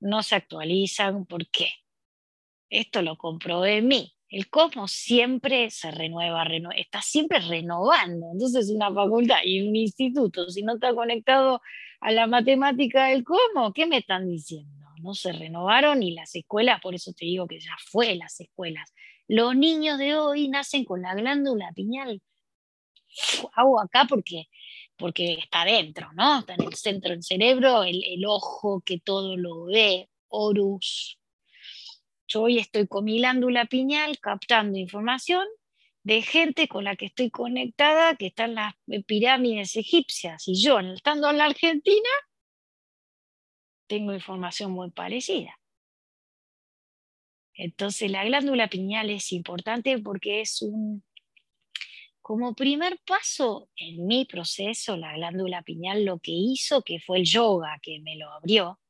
[0.00, 1.68] No se actualizan, ¿por qué?
[2.68, 4.14] Esto lo comprobé en mí.
[4.28, 8.30] El cosmos siempre se renueva, está siempre renovando.
[8.32, 11.60] Entonces, una facultad y un instituto, si no está conectado
[12.00, 14.88] a la matemática del cosmos, ¿qué me están diciendo?
[15.02, 18.92] No se renovaron y las escuelas, por eso te digo que ya fue las escuelas.
[19.32, 22.20] Los niños de hoy nacen con la glándula piñal.
[23.54, 24.50] Hago acá porque,
[24.98, 26.40] porque está dentro, ¿no?
[26.40, 31.18] Está en el centro del cerebro, el, el ojo que todo lo ve, Horus,
[32.28, 35.46] yo hoy estoy con mi glándula piñal captando información
[36.02, 38.74] de gente con la que estoy conectada, que está en las
[39.06, 42.10] pirámides egipcias, y yo, estando en la Argentina,
[43.86, 45.58] tengo información muy parecida.
[47.54, 51.04] Entonces la glándula piñal es importante porque es un,
[52.22, 57.24] como primer paso en mi proceso, la glándula piñal lo que hizo, que fue el
[57.24, 58.80] yoga que me lo abrió,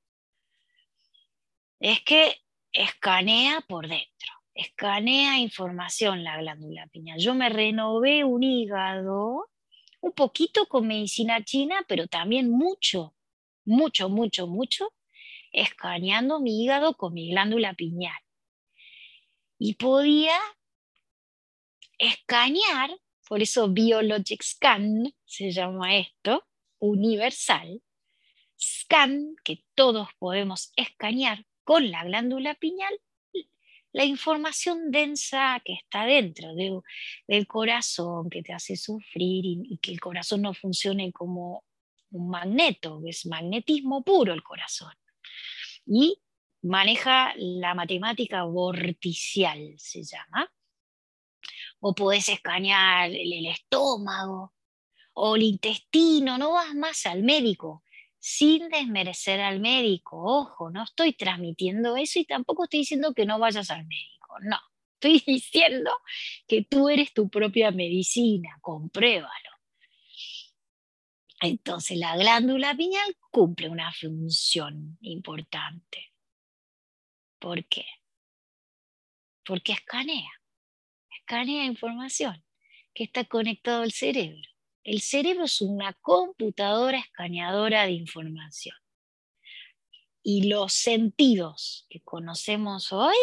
[1.80, 2.36] es que
[2.72, 7.18] escanea por dentro, escanea información la glándula piñal.
[7.18, 9.48] Yo me renové un hígado,
[10.00, 13.14] un poquito con medicina china, pero también mucho,
[13.64, 14.92] mucho, mucho, mucho,
[15.52, 18.21] escaneando mi hígado con mi glándula piñal.
[19.64, 20.34] Y podía
[21.96, 22.90] escanear,
[23.28, 26.44] por eso Biologic Scan se llama esto,
[26.80, 27.80] universal,
[28.60, 32.92] scan que todos podemos escanear con la glándula piñal
[33.92, 36.54] la información densa que está dentro
[37.28, 41.62] del corazón, que te hace sufrir y, que el corazón no funcione como
[42.10, 44.94] un magneto, es magnetismo puro el corazón.
[45.86, 46.18] Y
[46.62, 50.50] maneja la matemática vorticial, se llama.
[51.80, 54.54] O podés escanear el estómago
[55.14, 57.82] o el intestino, no vas más al médico
[58.22, 60.16] sin desmerecer al médico.
[60.22, 64.36] Ojo, no estoy transmitiendo eso y tampoco estoy diciendo que no vayas al médico.
[64.42, 64.58] No,
[64.94, 65.90] estoy diciendo
[66.46, 69.50] que tú eres tu propia medicina, compruébalo.
[71.40, 76.11] Entonces la glándula pineal cumple una función importante.
[77.42, 77.84] ¿Por qué?
[79.44, 80.30] Porque escanea,
[81.18, 82.44] escanea información
[82.94, 84.48] que está conectado al cerebro.
[84.84, 88.76] El cerebro es una computadora escaneadora de información.
[90.22, 93.16] Y los sentidos que conocemos hoy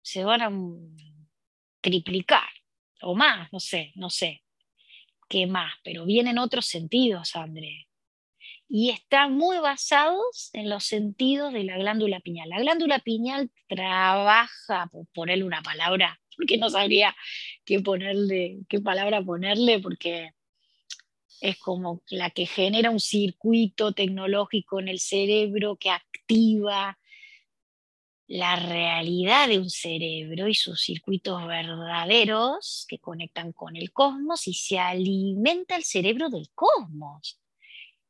[0.00, 0.52] se van a
[1.80, 2.48] triplicar
[3.02, 4.44] o más, no sé, no sé
[5.28, 7.88] qué más, pero vienen otros sentidos, André.
[8.68, 12.48] Y están muy basados en los sentidos de la glándula piñal.
[12.48, 17.14] La glándula piñal trabaja, por ponerle una palabra, porque no sabría
[17.64, 20.30] qué ponerle, qué palabra ponerle, porque
[21.40, 26.98] es como la que genera un circuito tecnológico en el cerebro que activa
[28.26, 34.54] la realidad de un cerebro y sus circuitos verdaderos que conectan con el cosmos y
[34.54, 37.38] se alimenta el cerebro del cosmos.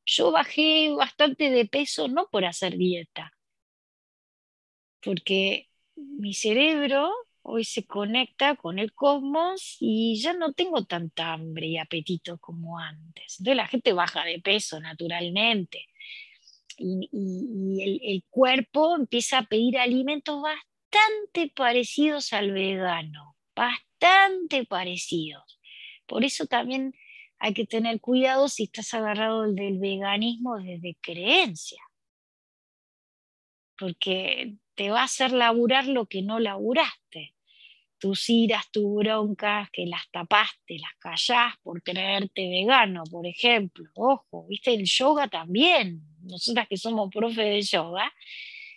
[0.06, 3.32] Yo bajé bastante de peso no por hacer dieta,
[5.00, 7.10] porque mi cerebro
[7.42, 12.78] hoy se conecta con el cosmos y ya no tengo tanta hambre y apetito como
[12.78, 13.36] antes.
[13.38, 15.86] Entonces la gente baja de peso naturalmente
[16.78, 25.60] y, el, el, cuerpo empieza a pedir alimentos bastante parecidos al vegano, bastante parecidos.
[26.06, 26.94] Por eso también
[27.44, 31.82] hay que tener cuidado si estás agarrado del veganismo desde creencia,
[33.78, 37.34] porque te va a hacer laburar lo que no laburaste.
[37.98, 43.90] Tus iras, tus broncas, que las tapaste, las callás por creerte vegano, por ejemplo.
[43.94, 48.10] Ojo, viste, el yoga también, nosotras que somos profe de yoga,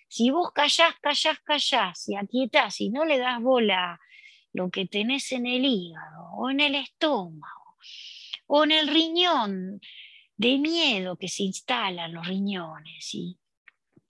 [0.09, 3.97] si vos callás, callás, callás y aquietás y no le das bola
[4.51, 7.66] lo que tenés en el hígado o en el estómago
[8.47, 9.79] o en el riñón
[10.35, 13.37] de miedo que se instalan los riñones y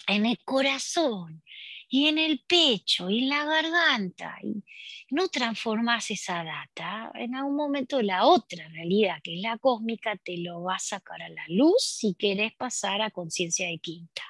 [0.07, 1.43] en el corazón
[1.89, 4.38] y en el pecho y en la garganta.
[4.43, 4.63] Y
[5.09, 10.38] no transformas esa data, en algún momento la otra realidad, que es la cósmica, te
[10.38, 14.23] lo va a sacar a la luz si querés pasar a conciencia de quinta.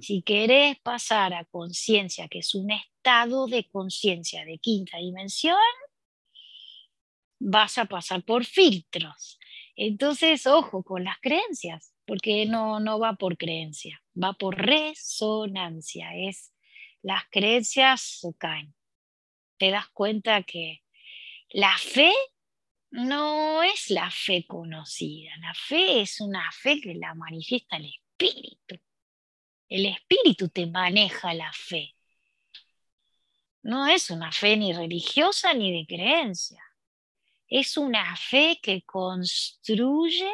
[0.00, 5.58] Si querés pasar a conciencia, que es un estado de conciencia de quinta dimensión,
[7.38, 9.38] vas a pasar por filtros.
[9.76, 16.14] Entonces, ojo con las creencias, porque no, no va por creencia, va por resonancia.
[16.14, 16.52] Es,
[17.02, 18.74] las creencias caen.
[19.58, 20.82] Te das cuenta que
[21.50, 22.12] la fe
[22.90, 28.80] no es la fe conocida, la fe es una fe que la manifiesta el espíritu.
[29.68, 31.96] El espíritu te maneja la fe.
[33.62, 36.62] No es una fe ni religiosa ni de creencia.
[37.56, 40.28] Es una fe que construye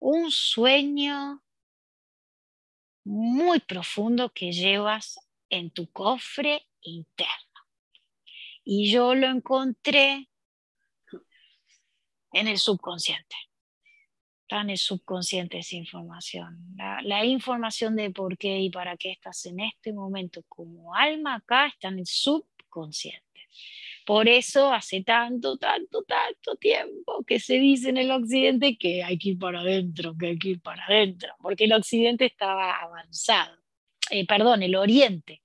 [0.00, 1.44] un sueño
[3.04, 5.16] muy profundo que llevas
[5.48, 7.60] en tu cofre interno.
[8.64, 10.28] Y yo lo encontré
[12.32, 13.36] en el subconsciente.
[14.40, 16.74] Está en el subconsciente esa información.
[17.04, 21.68] La, información de por qué y para qué estás en este momento como alma acá
[21.68, 23.22] está en el subconsciente.
[24.04, 29.18] Por eso hace tanto, tanto, tanto tiempo que se dice en el occidente que hay
[29.18, 33.56] que ir para adentro, que hay que ir para adentro, porque el occidente estaba avanzado.
[34.10, 35.42] Eh, perdón, el oriente.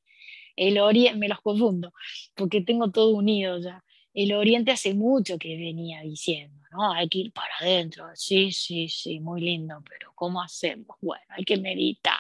[0.56, 1.94] El oriente, me los confundo,
[2.36, 3.84] porque tengo todo unido ya.
[4.14, 6.92] El oriente hace mucho que venía diciendo, ¿no?
[6.92, 8.06] Hay que ir para adentro.
[8.16, 10.98] Sí, sí, sí, muy lindo, pero ¿cómo hacemos?
[11.00, 12.16] Bueno, hay que meditar.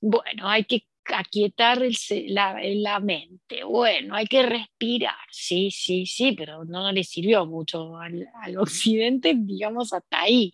[0.00, 1.80] Bueno, hay que aquietar
[2.28, 3.64] la, la, mente.
[3.64, 5.14] Bueno, hay que respirar.
[5.30, 10.52] Sí, sí, sí, pero no le sirvió mucho al, al, occidente, digamos, hasta ahí.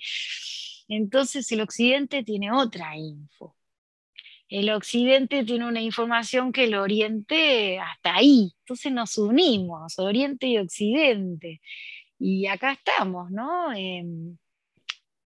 [0.89, 3.57] Entonces el occidente tiene otra info.
[4.49, 8.53] El occidente tiene una información que el oriente hasta ahí.
[8.61, 11.63] Entonces nos unimos, oriente y occidente.
[12.19, 13.73] Y acá estamos, ¿no?
[13.73, 14.37] Em,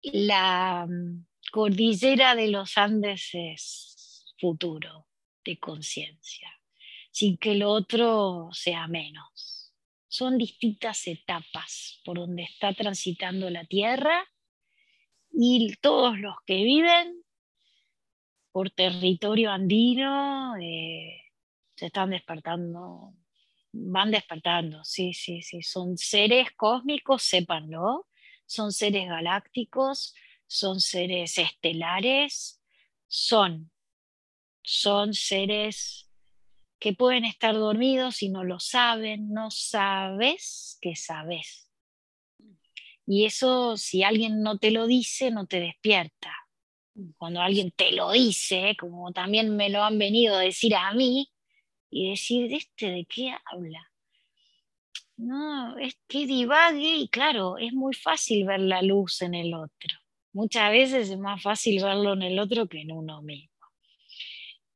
[0.03, 5.06] la mm, cordillera de los Andes es futuro
[5.47, 6.51] de conciencia,
[7.11, 9.73] sin que el otro sea menos.
[10.09, 14.25] Son distintas etapas por donde está transitando la Tierra
[15.33, 17.23] y todos los que viven
[18.53, 21.23] por territorio andino eh,
[21.77, 23.13] se están despertando,
[23.73, 28.07] van despertando, sí, sí, sí, son seres cósmicos, sépanlo,
[28.47, 30.15] son seres galácticos,
[30.47, 32.63] son seres estelares,
[33.09, 33.71] son
[34.67, 36.11] son seres
[36.81, 41.71] que pueden estar dormidos y no lo saben, no sabes que sabes.
[43.07, 46.35] Y eso, si alguien no te lo dice, no te despierta.
[47.17, 51.31] Cuando alguien te lo dice, como también me lo han venido a decir a mí,
[51.89, 53.89] y decir, ¿este de qué habla?
[55.17, 59.97] No, es que divague y claro, es muy fácil ver la luz en el otro.
[60.33, 63.56] Muchas veces es más fácil verlo en el otro que en uno mismo.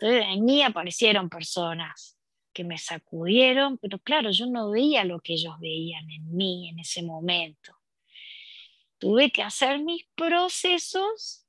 [0.00, 2.18] Entonces en mí aparecieron personas
[2.54, 6.78] que me sacudieron, pero claro, yo no veía lo que ellos veían en mí en
[6.78, 7.76] ese momento.
[8.96, 11.46] Tuve que hacer mis procesos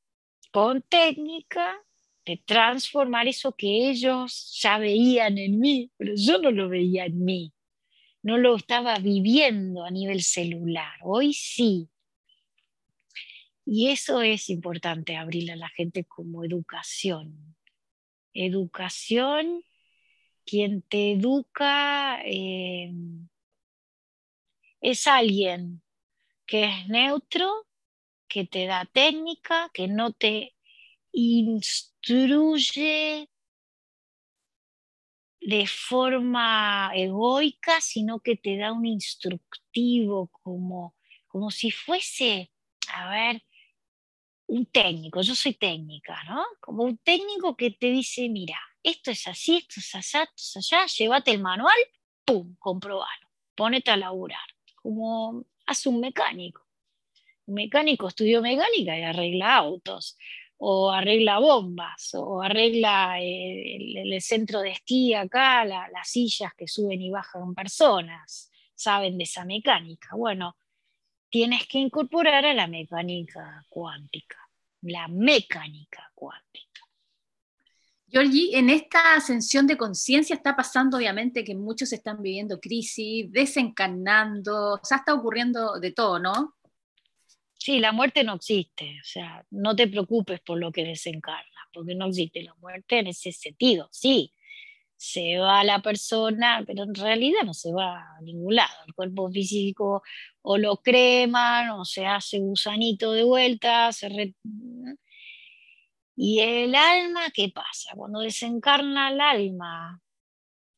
[0.52, 1.78] con técnica
[2.26, 7.24] de transformar eso que ellos ya veían en mí, pero yo no lo veía en
[7.24, 7.54] mí,
[8.22, 10.99] no lo estaba viviendo a nivel celular.
[11.04, 11.88] Hoy sí.
[13.66, 17.56] Y eso es importante abrirle a la gente como educación,
[18.34, 19.63] educación,
[20.45, 22.91] quien te educa eh,
[24.82, 25.82] es alguien
[26.45, 27.67] que es neutro,
[28.27, 30.55] que te da técnica, que no te
[31.11, 32.09] instruye
[35.41, 40.95] de forma egoica, sino que te da un instructivo como,
[41.27, 42.51] como si fuese,
[42.93, 43.43] a ver,
[44.52, 46.43] un técnico, yo soy técnica, ¿no?
[46.60, 50.74] Como un técnico que te dice, mira, esto es así, esto es allá, esto es
[50.74, 51.78] allá, llévate el manual,
[52.26, 54.45] pum, comprobalo, ponete a laburar,
[54.76, 56.68] como hace un mecánico.
[57.45, 60.18] Un mecánico estudió mecánica y arregla autos,
[60.58, 67.02] o arregla bombas, o arregla eh, el, centro de esquí acá, las sillas que suben
[67.02, 70.10] y bajan personas, saben de esa mecánica.
[70.14, 70.58] Bueno,
[71.32, 74.38] tienes que incorporar a la mecánica cuántica
[74.82, 76.82] la mecánica cuántica.
[78.07, 84.73] Georgie, en esta ascensión de conciencia está pasando obviamente que muchos están viviendo crisis, desencarnando,
[84.73, 86.55] o sea, está ocurriendo de todo, ¿no?
[87.53, 91.95] Sí, la muerte no existe, o sea, no te preocupes por lo que desencarna, porque
[91.95, 94.34] no existe la muerte en ese sentido, sí,
[95.02, 98.72] se va la persona, pero en realidad no se va a ningún lado.
[98.86, 100.04] El cuerpo físico
[100.43, 103.91] o lo creman o se hace gusanito de vuelta.
[103.93, 104.36] Se
[106.16, 107.93] Y el alma, ¿qué pasa?
[107.95, 109.99] Cuando desencarna el alma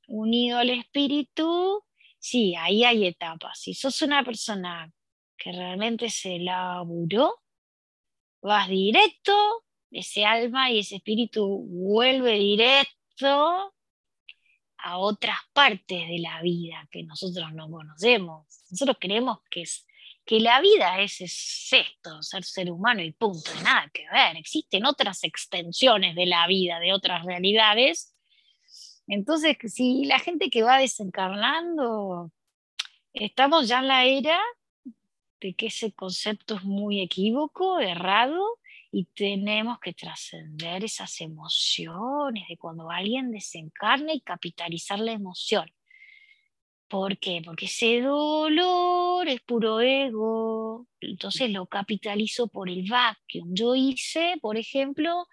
[0.08, 1.84] unido al espíritu,
[2.18, 3.60] sí, ahí hay etapas.
[3.60, 4.90] Si sos una persona
[5.36, 7.42] que realmente se laburó,
[8.42, 13.74] vas directo, ese alma y ese espíritu vuelve directo
[14.84, 18.46] a otras partes de la vida que nosotros no conocemos.
[18.70, 19.88] Nosotros creemos que, es,
[20.26, 21.22] que la vida es,
[21.72, 24.36] esto, ser ser humano y punto, nada que ver.
[24.36, 28.14] Existen otras extensiones de la vida, de otras realidades.
[29.08, 32.32] Entonces, si la gente que va desencarnando,
[33.14, 34.40] estamos ya en la era
[35.40, 38.60] de que ese concepto es muy equívoco, errado,
[38.94, 45.66] y tenemos que trascender esas emociones de cuando alguien desencarna y capitalizar la emoción.
[46.88, 47.42] ¿Por qué?
[47.44, 53.50] Porque ese dolor es puro ego, entonces lo capitalizo por el vacuum.
[53.56, 55.26] Yo hice, por ejemplo,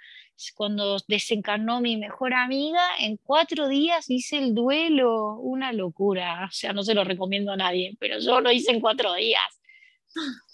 [0.54, 6.72] cuando desencarnó mi mejor amiga, en cuatro días hice el duelo, una locura, o sea,
[6.72, 9.59] no se lo recomiendo a nadie, pero yo lo hice en cuatro días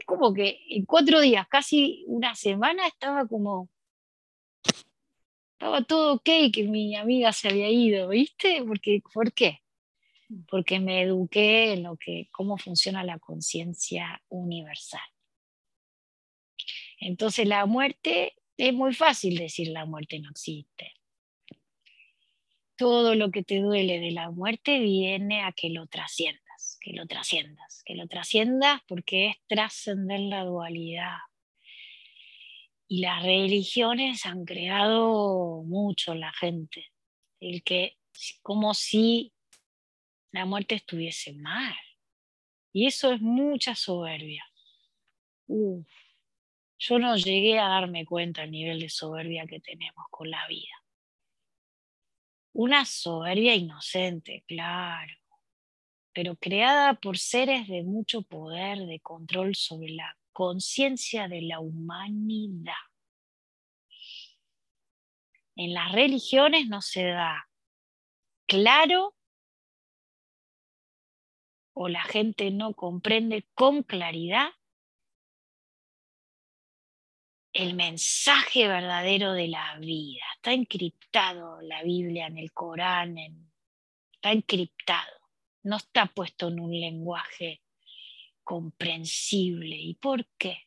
[0.06, 3.68] como que en cuatro días, casi una semana, estaba como,
[5.52, 8.62] estaba todo ok que mi amiga se había ido, ¿viste?
[8.66, 9.62] Porque, ¿Por qué?
[10.48, 15.00] Porque me eduqué en lo que, cómo funciona la conciencia universal.
[16.98, 20.94] Entonces la muerte, es muy fácil decir la muerte no existe.
[22.76, 26.45] Todo lo que te duele de la muerte viene a que lo trascienda
[26.86, 31.16] que lo trasciendas, que lo trasciendas porque es trascender la dualidad.
[32.86, 36.86] Y las religiones han creado mucho en la gente,
[37.40, 37.98] el que
[38.40, 39.32] como si
[40.30, 41.74] la muerte estuviese mal.
[42.72, 44.44] Y eso es mucha soberbia.
[45.48, 50.84] yo no llegué a darme cuenta el nivel de soberbia que tenemos con la vida.
[52.52, 55.25] Una soberbia inocente, claro
[56.16, 62.72] pero creada por seres de mucho poder, de control sobre la conciencia de la humanidad.
[65.56, 67.50] En las religiones no se da
[68.46, 69.14] claro
[71.74, 74.48] o la gente no comprende con claridad
[77.52, 80.24] el mensaje verdadero de la vida.
[80.36, 85.25] Está encriptado la Biblia en el Corán, está encriptado
[85.66, 87.60] no está puesto en un lenguaje
[88.44, 89.76] comprensible.
[89.76, 90.58] ¿Y por qué?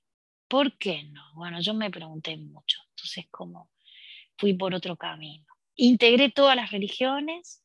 [0.49, 1.23] ¿Por qué no?
[1.35, 3.71] Bueno, yo me pregunté mucho, entonces como
[4.37, 5.45] fui por otro camino.
[5.75, 7.63] Integré todas las religiones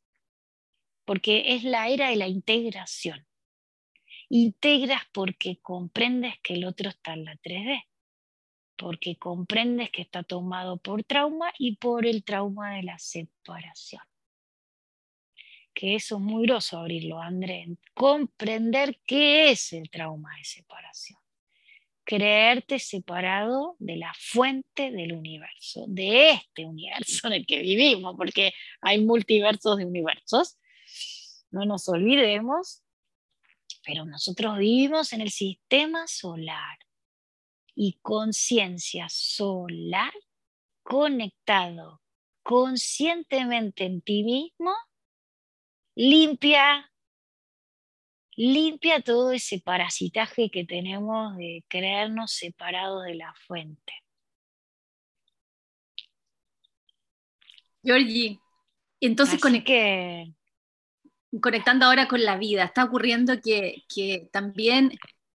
[1.05, 3.27] porque es la era de la integración.
[4.29, 7.83] Integras porque comprendes que el otro está en la 3D,
[8.77, 14.03] porque comprendes que está tomado por trauma y por el trauma de la separación
[15.75, 21.19] que eso es muy groso abrirlo, André, comprender qué es el trauma de separación.
[22.05, 28.53] Creerte separado de la fuente del universo, de este universo en el que vivimos, porque
[28.81, 30.59] hay multiversos de universos.
[31.51, 32.83] No nos olvidemos,
[33.85, 36.79] pero nosotros vivimos en el sistema solar
[37.75, 40.13] y conciencia solar
[40.83, 42.03] conectado
[42.43, 44.73] conscientemente en ti mismo
[45.95, 46.91] limpia,
[48.37, 53.93] limpia todo ese parasitaje que tenemos de creernos separados de la fuente.
[57.83, 58.41] Georgie,
[59.01, 59.39] entonces
[61.41, 64.93] conectando ahora con la vida, está ocurriendo que, que también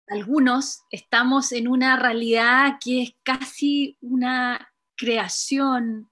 [0.08, 6.10] algunos estamos en una realidad que es casi una creación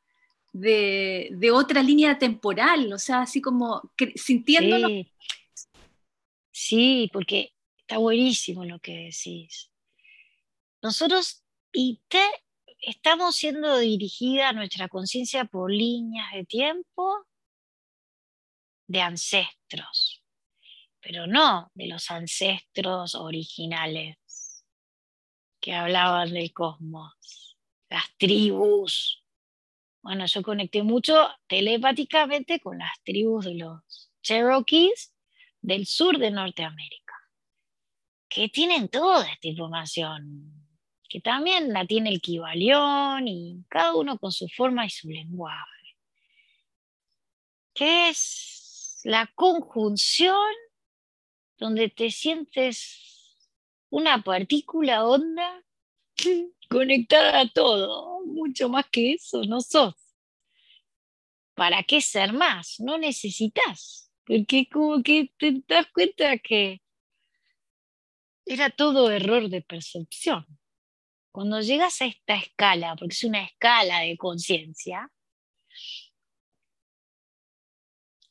[0.59, 3.81] de, otra línea temporal, o sea, así como
[4.15, 4.87] sintiéndolo.
[6.51, 7.09] Sí.
[7.13, 9.71] porque está buenísimo lo que decís.
[10.81, 12.23] Nosotros y te,
[12.81, 17.25] estamos siendo dirigida nuestra conciencia por líneas de tiempo
[18.87, 20.23] de ancestros,
[20.99, 24.17] pero no de los ancestros originales
[25.59, 27.57] que hablaban del cosmos,
[27.89, 29.23] las tribus,
[30.01, 35.13] bueno, yo conecté mucho telepáticamente con las tribus de los Cherokees
[35.61, 37.13] del sur de Norteamérica,
[38.29, 40.53] que tienen toda esta información,
[41.09, 45.97] que también la tiene el Kibalión y cada uno con su forma y su lenguaje,
[47.73, 50.53] que es la conjunción
[51.57, 53.37] donde te sientes
[53.89, 55.63] una partícula honda
[56.69, 59.95] conectada a todo, mucho más que eso, no sos.
[61.55, 62.79] ¿Para qué ser más?
[62.79, 64.11] No necesitas.
[64.25, 66.81] Porque como que te das cuenta que
[68.45, 70.45] era todo error de percepción.
[71.31, 75.11] Cuando llegas a esta escala, porque es una escala de conciencia,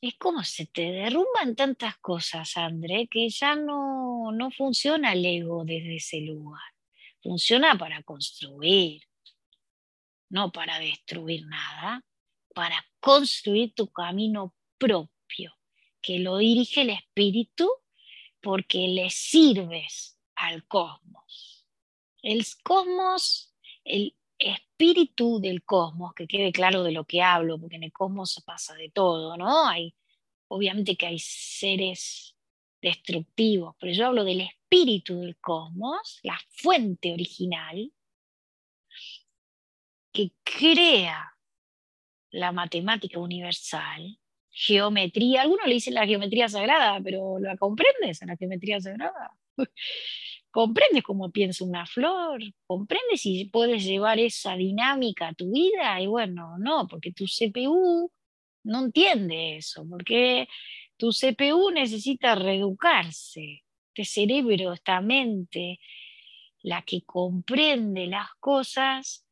[0.01, 5.63] es como se te derrumban tantas cosas, André, que ya no, no funciona el ego
[5.65, 6.76] desde ese lugar.
[7.27, 9.01] Funciona para construir,
[10.29, 12.01] no para destruir nada,
[12.55, 15.51] para construir tu camino propio,
[16.01, 17.69] que lo dirige el espíritu
[18.39, 21.67] porque le sirves al cosmos.
[22.21, 27.83] El cosmos, el espíritu del cosmos, que quede claro de lo que hablo, porque en
[27.83, 29.67] el cosmos pasa de todo, ¿no?
[29.67, 29.93] Hay,
[30.47, 32.36] obviamente que hay seres
[32.81, 37.91] destructivos, pero yo hablo del espíritu del cosmos, la fuente original,
[40.11, 41.31] que crea
[42.31, 44.17] la matemática universal,
[44.49, 49.31] geometría, algunos le dicen la geometría sagrada, pero ¿la comprendes en la geometría sagrada?
[50.51, 52.41] ¿Comprendes cómo piensa una flor?
[52.65, 56.01] ¿Comprendes si puedes llevar esa dinámica a tu vida?
[56.01, 58.11] Y bueno, no, porque tu CPU
[58.63, 60.47] no entiende eso, porque
[60.97, 63.63] tu CPU necesita reeducarse.
[63.93, 65.79] Este cerebro, esta mente,
[66.61, 69.25] la que comprende las cosas,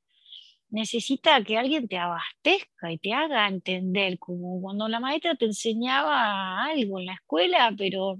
[0.69, 6.63] necesita que alguien te abastezca y te haga entender, como cuando la maestra te enseñaba
[6.63, 8.19] algo en la escuela, pero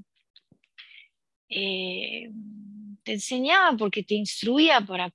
[1.49, 2.29] eh,
[3.03, 5.13] te enseñaba porque te instruía para,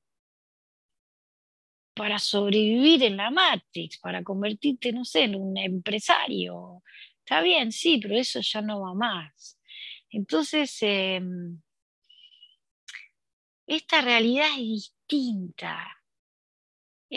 [1.94, 6.82] para sobrevivir en la Matrix, para convertirte, no sé, en un empresario.
[7.31, 9.57] Está bien, sí, pero eso ya no va más.
[10.11, 11.62] Entonces, em,
[13.69, 16.02] esta realidad es distinta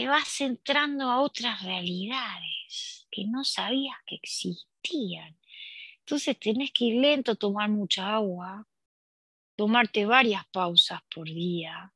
[0.07, 5.35] vas entrando a otras realidades que no sabías que existían.
[6.02, 8.68] Entonces tenés que ir lento, tomar mucha agua,
[9.56, 11.91] tomarte varias pausas por día,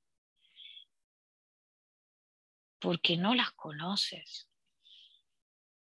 [2.80, 4.48] porque no las conoces.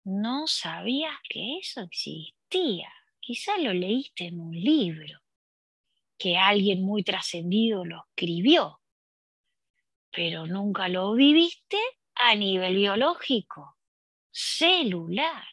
[0.05, 2.91] No sabías que eso existía.
[3.19, 5.21] Quizá lo leíste en un libro,
[6.17, 8.81] que alguien muy trascendido lo escribió
[10.13, 11.77] pero nunca lo viviste
[12.15, 13.77] a nivel biológico,
[14.31, 15.43] celular.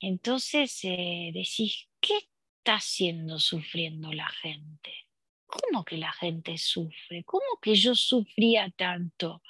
[0.00, 2.16] Entonces eh, decís, ¿qué
[2.58, 5.08] está haciendo sufriendo la gente?
[5.46, 7.24] ¿Cómo que la gente sufre?
[7.24, 9.42] ¿Cómo que yo sufría tanto?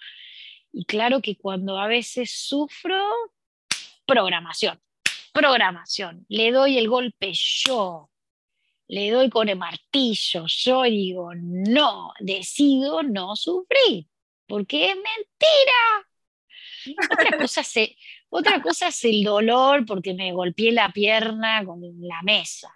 [0.73, 3.01] Y claro que cuando a veces sufro,
[4.07, 4.81] programación,
[5.32, 8.11] programación, le doy el golpe yo,
[8.89, 14.07] le doy con el martillo, yo digo, no, decido no sufrir,
[14.47, 16.09] porque es mentira.
[17.12, 17.90] Otra cosa, es,
[18.31, 22.73] otra cosa es el dolor porque me golpeé la pierna con la mesa,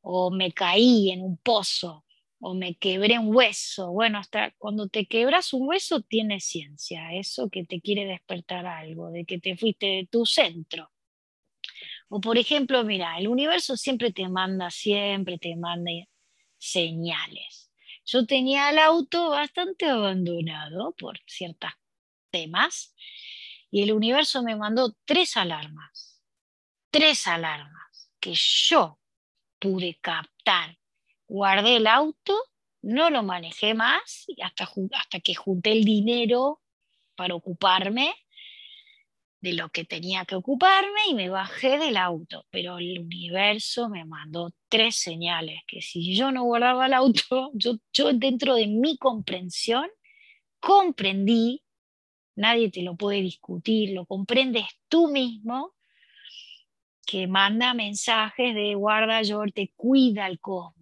[0.00, 2.06] o me caí en un pozo,
[2.40, 3.92] o me quebré un hueso.
[3.92, 9.10] Bueno, hasta cuando te quebras un hueso tiene ciencia, eso que te quiere despertar algo,
[9.10, 10.90] de que te fuiste de tu centro.
[12.08, 15.92] O por ejemplo, mira, el universo siempre te manda, siempre te manda
[16.58, 17.70] señales.
[18.04, 21.70] Yo tenía el auto bastante abandonado por ciertos
[22.30, 22.94] temas
[23.70, 26.20] y el universo me mandó tres alarmas,
[26.90, 28.98] tres alarmas que yo
[29.60, 30.79] pude captar.
[31.30, 32.34] Guardé el auto,
[32.82, 36.60] no lo manejé más hasta, hasta que junté el dinero
[37.14, 38.12] para ocuparme
[39.40, 44.04] de lo que tenía que ocuparme y me bajé del auto, pero el universo me
[44.04, 48.98] mandó tres señales, que si yo no guardaba el auto, yo, yo dentro de mi
[48.98, 49.88] comprensión
[50.58, 51.62] comprendí,
[52.34, 55.76] nadie te lo puede discutir, lo comprendes tú mismo,
[57.06, 60.79] que manda mensajes de guarda, yo te cuida el cosmos.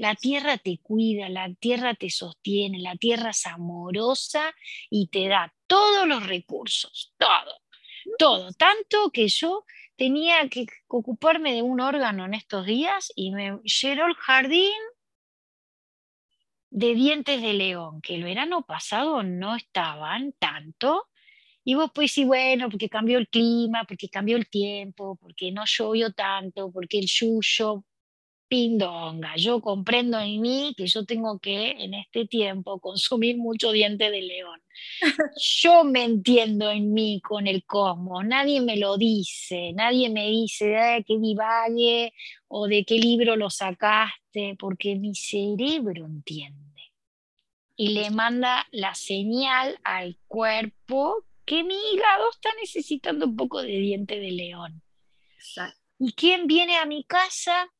[0.00, 4.54] La tierra te cuida, la tierra te sostiene, la tierra es amorosa
[4.88, 7.60] y te da todos los recursos, todo
[8.18, 9.64] todo, tanto que yo
[9.96, 14.72] tenía que ocuparme de un órgano en estos días y me llenó el jardín
[16.70, 21.08] de dientes de león, que el verano pasado no estaban tanto.
[21.64, 25.64] Y vos pues sí, bueno, porque cambió el clima, porque cambió el tiempo, porque no
[25.66, 27.84] llovió tanto, porque el yuyo
[28.50, 29.36] pindonga.
[29.36, 34.22] Yo comprendo en mí que yo tengo que en este tiempo consumir mucho diente de
[34.22, 34.60] león.
[35.38, 40.66] Yo me entiendo en mí con el cosmos, nadie me lo dice, nadie me dice
[40.66, 42.12] de qué divague
[42.48, 46.82] o de qué libro lo sacaste, porque mi cerebro entiende
[47.76, 53.78] y le manda la señal al cuerpo que mi hígado está necesitando un poco de
[53.78, 54.82] diente de león.
[56.00, 57.70] ¿Y quién viene a mi casa?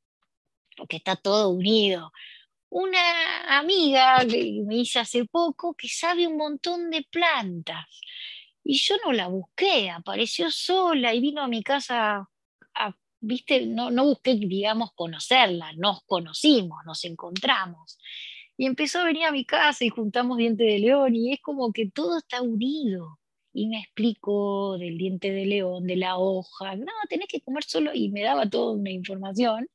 [0.77, 2.13] Porque está todo unido.
[2.69, 7.87] Una amiga que me hice hace poco que sabe un montón de plantas.
[8.63, 12.29] Y yo no la busqué, apareció sola y vino a mi casa
[13.21, 17.99] viste, no, no busqué, digamos, conocerla, nos conocimos, nos encontramos.
[18.57, 21.73] Y empezó a venir a mi casa y juntamos diente de león y es como
[21.73, 23.19] que todo está unido.
[23.53, 27.93] Y me explicó del diente de león, de la hoja, no, tenés que comer solo
[27.95, 29.69] y me daba toda una información.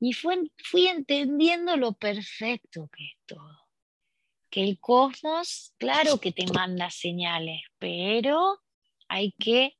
[0.00, 3.68] Y fui entendiendo lo perfecto que es todo.
[4.50, 8.60] Que el cosmos, claro que te manda señales, pero
[9.08, 9.76] hay que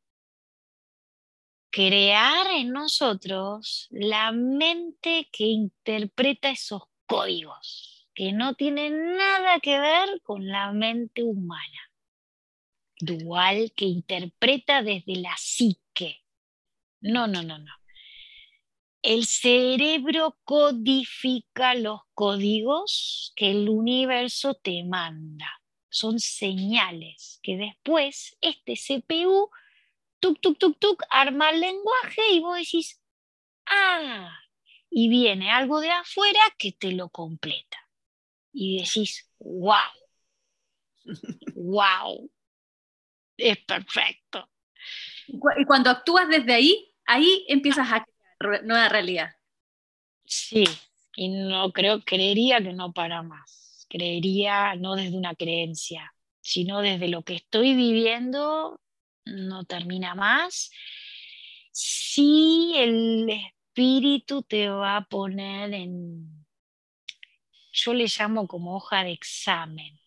[1.71, 10.21] crear en nosotros la mente que interpreta esos códigos, que no tienen nada que ver
[10.23, 11.93] con la mente humana,
[13.01, 16.25] dual que interpreta desde la psique.
[17.01, 17.73] No, no, no, no.
[19.09, 25.63] El cerebro codifica los códigos que el universo te manda.
[25.89, 29.49] Son señales que después este CPU
[30.21, 33.01] tuk, tuk, tuk, tuk, arma el lenguaje y vos decís,
[33.65, 34.31] ah,
[34.91, 37.79] y viene algo de afuera que te lo completa.
[38.53, 39.91] Y decís, wow,
[41.55, 42.31] wow,
[43.39, 44.51] es perfecto.
[45.29, 48.05] Y cuando actúas desde ahí, ahí empiezas a
[48.41, 49.31] nueva realidad.
[50.25, 50.65] Sí,
[51.17, 53.87] y no creo, creería que no para más.
[53.89, 58.81] Creería no desde una creencia, sino desde lo que estoy viviendo
[59.25, 60.71] no termina más.
[61.73, 66.47] Si el espíritu te va a poner en,
[67.73, 69.99] yo le llamo como hoja de examen,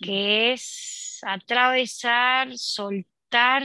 [0.00, 3.64] que es atravesar, soltar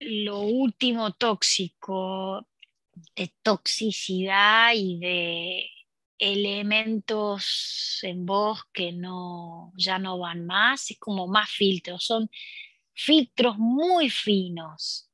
[0.00, 2.47] lo último tóxico,
[3.16, 5.70] de toxicidad y de
[6.18, 12.30] elementos en vos que no, ya no van más, es como más filtros, son
[12.94, 15.10] filtros muy finos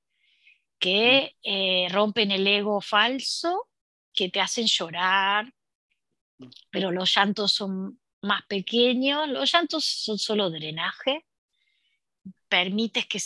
[0.78, 3.68] que eh, rompen el ego falso,
[4.12, 5.52] que te hacen llorar,
[6.70, 11.26] pero los llantos son más pequeños, los llantos son solo drenaje,
[12.48, 13.18] permites que,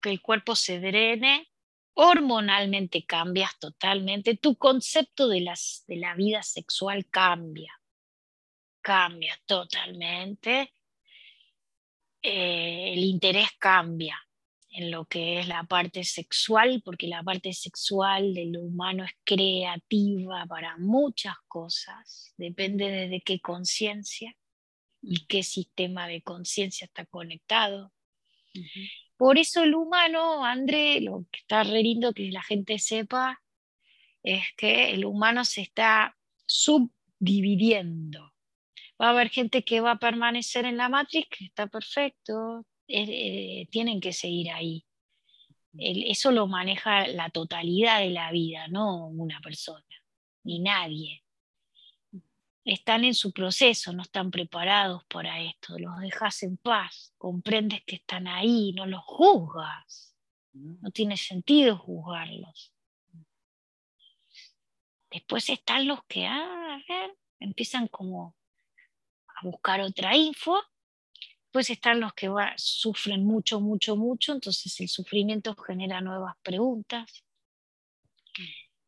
[0.00, 1.51] que el cuerpo se drene,
[1.94, 7.72] hormonalmente cambias totalmente, tu concepto de, las, de la vida sexual cambia,
[8.80, 10.72] cambia totalmente.
[12.22, 14.18] Eh, el interés cambia
[14.70, 19.12] en lo que es la parte sexual, porque la parte sexual de lo humano es
[19.24, 24.34] creativa para muchas cosas, depende de qué conciencia
[25.02, 27.92] y qué sistema de conciencia está conectado.
[29.22, 33.40] Por eso el humano, André, lo que está re lindo que la gente sepa
[34.24, 38.32] es que el humano se está subdividiendo
[39.00, 43.66] va a haber gente que va a permanecer en la matriz, que está perfecto, eh,
[43.70, 44.84] tienen que seguir ahí.
[45.74, 49.84] eso lo maneja la totalidad de la vida, no una persona,
[50.44, 51.21] ni nadie.
[52.64, 57.96] Están en su proceso, no están preparados para esto, los dejas en paz, comprendes que
[57.96, 60.14] están ahí, no los juzgas.
[60.52, 62.72] No tiene sentido juzgarlos.
[65.10, 68.36] Después están los que, ah, a ver, empiezan como
[69.42, 70.60] buscar otra info.
[71.50, 77.24] Pues están los que sufren mucho, mucho, mucho, entonces el sufrimiento genera nuevas preguntas.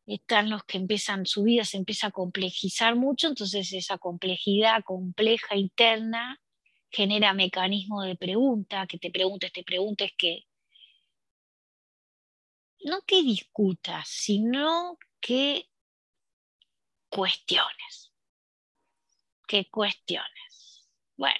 [0.05, 5.55] Están los que empiezan, su vida se empieza a complejizar mucho, entonces esa complejidad compleja
[5.55, 6.39] interna
[6.89, 10.45] genera mecanismos de pregunta, que te preguntes, te preguntes que
[12.85, 15.67] no que discutas, sino que
[17.09, 18.13] cuestiones.
[19.47, 20.87] Que cuestiones.
[21.17, 21.39] Bueno,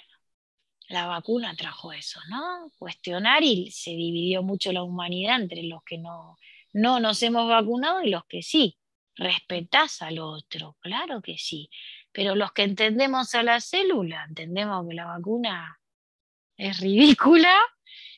[0.88, 2.70] la vacuna trajo eso, ¿no?
[2.78, 6.36] Cuestionar y se dividió mucho la humanidad entre los que no,
[6.76, 8.76] no nos hemos vacunado y los que sí.
[9.14, 11.70] Respetás al otro, claro que sí.
[12.12, 15.80] Pero los que entendemos a la célula, entendemos que la vacuna
[16.58, 17.54] es ridícula.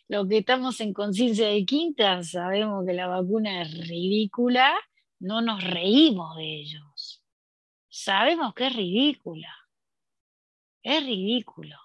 [0.09, 4.75] Los que estamos en conciencia de quinta sabemos que la vacuna es ridícula.
[5.21, 7.23] No nos reímos de ellos.
[7.89, 9.55] Sabemos que es ridícula.
[10.83, 11.77] Es ridículo.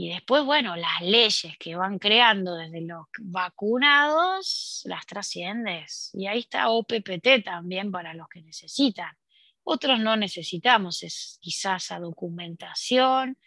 [0.00, 6.12] Y después, bueno, las leyes que van creando desde los vacunados, las trasciendes.
[6.14, 9.18] Y ahí está OPPT también para los que necesitan.
[9.64, 13.38] Otros no necesitamos, es quizás a documentación.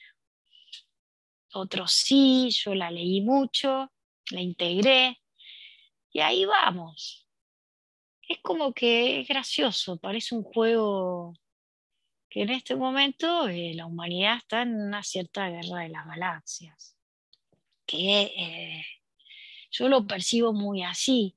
[1.53, 3.89] Otros sí, yo la leí mucho,
[4.31, 5.21] la integré.
[6.11, 7.29] Y ahí vamos.
[8.27, 11.33] es como que es gracioso, parece un juego
[12.31, 16.95] que en este momento eh, la humanidad está en una cierta guerra de las galaxias,
[17.85, 18.85] que eh,
[19.69, 21.35] yo lo percibo muy así,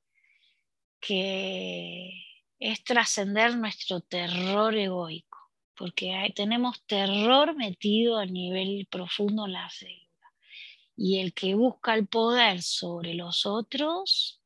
[1.01, 2.13] que
[2.61, 5.39] es trascender nuestro terror egoico,
[5.75, 10.05] porque tenemos terror metido a nivel profundo en la célula.
[10.97, 14.41] Y el que busca el poder sobre los otros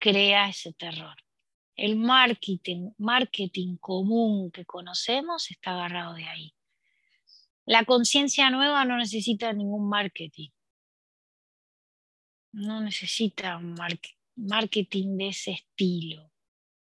[0.00, 1.16] crea ese terror.
[1.80, 6.54] El marketing, marketing común que conocemos está agarrado de ahí.
[7.64, 10.50] La conciencia nueva no necesita ningún marketing.
[12.52, 13.58] No necesita
[14.36, 16.30] marketing de ese estilo,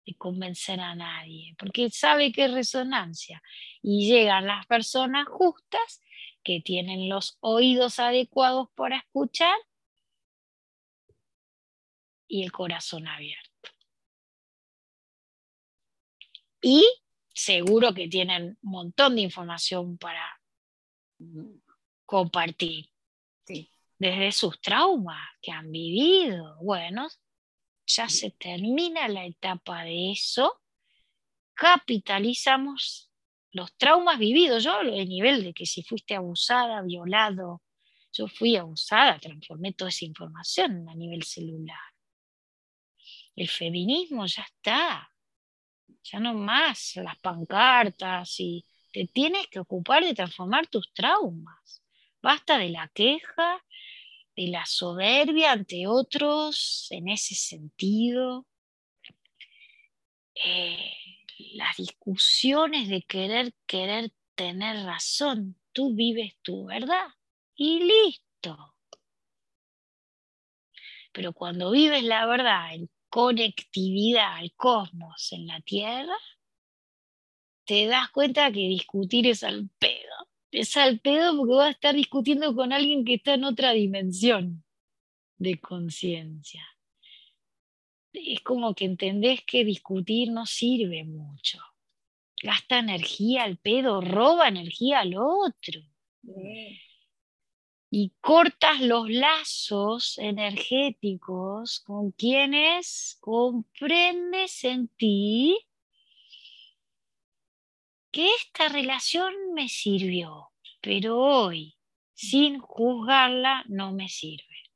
[0.07, 3.43] de convencer a nadie, porque sabe que es resonancia
[3.83, 6.03] y llegan las personas justas
[6.45, 9.57] que tienen los oídos adecuados para escuchar
[12.29, 13.54] y el corazón abierto.
[16.67, 16.83] Y
[17.35, 20.41] seguro que tienen un montón de información para
[22.07, 22.89] compartir.
[23.99, 26.57] Desde sus traumas que han vivido.
[26.63, 27.09] Bueno,
[27.87, 30.63] ya se termina la etapa de eso.
[31.53, 33.13] Capitalizamos
[33.53, 34.65] los traumas vividos.
[34.65, 37.63] Yo hablo de nivel de que si fuiste abusada, violado,
[38.11, 41.79] yo fui abusada, transformé toda esa información a nivel celular.
[43.37, 45.14] El feminismo ya está,
[46.03, 51.83] ya no más las pancartas y te tienes que ocupar de transformar tus traumas.
[52.23, 53.63] Basta de la queja,
[54.37, 58.47] de la soberbia ante otros en ese sentido.
[60.35, 60.93] Eh,
[61.55, 65.57] las discusiones de querer, querer tener razón.
[65.73, 67.09] Tú vives tu verdad
[67.57, 68.75] y listo.
[71.13, 72.71] Pero cuando vives la verdad
[73.15, 76.17] conectividad al cosmos en la Tierra,
[77.65, 80.29] te das cuenta que discutir es al pedo.
[80.51, 84.65] Es al pedo porque vas a estar discutiendo con alguien que está en otra dimensión
[85.39, 86.67] de conciencia.
[88.13, 91.61] Es como que entendés que discutir no sirve mucho.
[92.43, 95.81] Gasta energía al pedo, roba energía al otro
[97.97, 105.57] y cortas los lazos energéticos con quienes comprendes en ti
[108.11, 110.51] que esta relación me sirvió,
[110.81, 111.77] pero hoy,
[112.15, 114.73] sin juzgarla, no me sirve.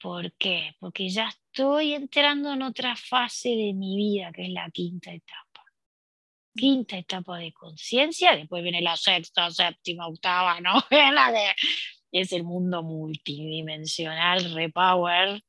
[0.00, 0.76] ¿Por qué?
[0.80, 5.49] Porque ya estoy entrando en otra fase de mi vida, que es la quinta etapa.
[6.60, 10.84] Quinta etapa de conciencia, después viene la sexta, séptima, octava, ¿no?
[12.12, 15.42] es el mundo multidimensional, repower,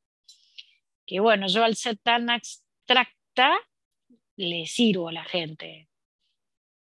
[1.06, 3.58] que bueno, yo al ser tan abstracta,
[4.38, 5.90] le sirvo a la gente.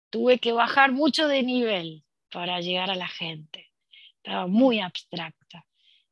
[0.09, 3.73] Tuve que bajar mucho de nivel para llegar a la gente.
[4.17, 5.65] Estaba muy abstracta.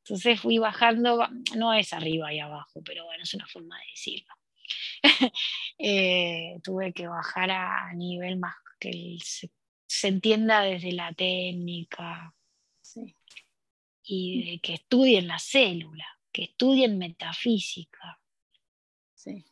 [0.04, 4.34] Entonces fui bajando, no es arriba y abajo, pero bueno, es una forma de decirlo.
[5.84, 9.50] Eh, tuve que bajar a nivel más que se,
[9.88, 12.36] se entienda desde la técnica,
[14.04, 18.20] y de que estudien la célula, que estudien metafísica,
[19.14, 19.46] sí.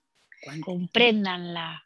[0.62, 1.84] comprendanla.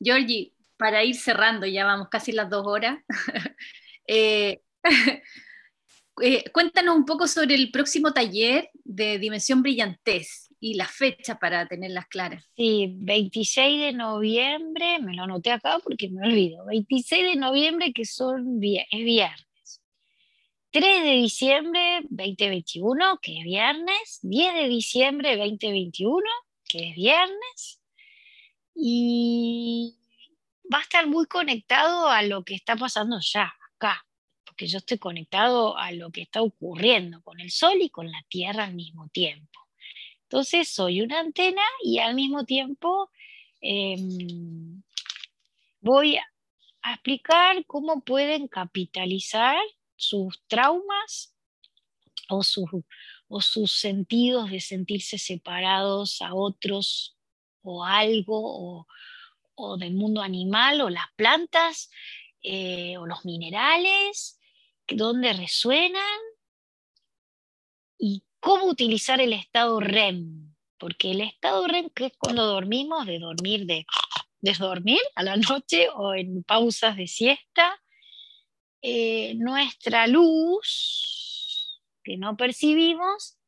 [0.00, 2.98] Georgie, para ir cerrando, ya vamos casi las dos horas,
[4.06, 4.62] eh,
[6.22, 11.66] eh, cuéntanos un poco sobre el próximo taller de Dimensión Brillantez y las fechas para
[11.66, 12.48] tenerlas claras.
[12.56, 18.04] Sí, 26 de noviembre, me lo anoté acá porque me olvido, 26 de noviembre que
[18.04, 19.82] son, es viernes.
[20.70, 26.22] 3 de diciembre 2021, que es viernes, 10 de diciembre 2021,
[26.68, 27.80] que es viernes,
[28.72, 29.96] y
[30.72, 34.06] va a estar muy conectado a lo que está pasando ya, acá,
[34.44, 38.24] porque yo estoy conectado a lo que está ocurriendo con el Sol y con la
[38.28, 39.61] Tierra al mismo tiempo.
[40.32, 43.10] Entonces soy una antena y al mismo tiempo
[43.60, 44.82] em,
[45.82, 49.58] voy a explicar cómo pueden capitalizar
[49.94, 51.34] sus traumas
[52.30, 52.40] o,
[53.28, 57.14] o sus sentidos de sentirse separados a otros
[57.60, 58.86] o algo
[59.54, 61.90] o, del mundo animal o las plantas
[62.42, 64.40] eh, o los minerales,
[64.88, 66.20] donde resuenan
[68.42, 73.66] cómo utilizar el estado REM, porque el estado REM, que es cuando dormimos, de dormir,
[73.66, 73.86] de,
[74.40, 77.80] de dormir a la noche o en pausas de siesta,
[78.82, 83.38] eh, nuestra luz, que no percibimos,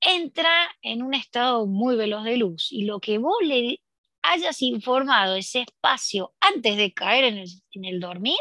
[0.00, 2.70] entra en un estado muy veloz de luz.
[2.70, 3.82] Y lo que vos le
[4.22, 8.38] hayas informado ese espacio antes de caer en el, dormir,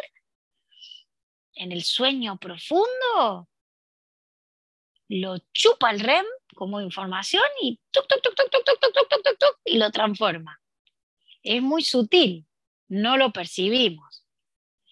[1.56, 3.49] en el sueño profundo,
[5.10, 6.26] lo chupa el REM
[6.56, 7.80] como información y,
[9.66, 10.62] y lo transforma.
[11.44, 12.48] Es muy sutil,
[12.88, 14.26] no lo percibimos,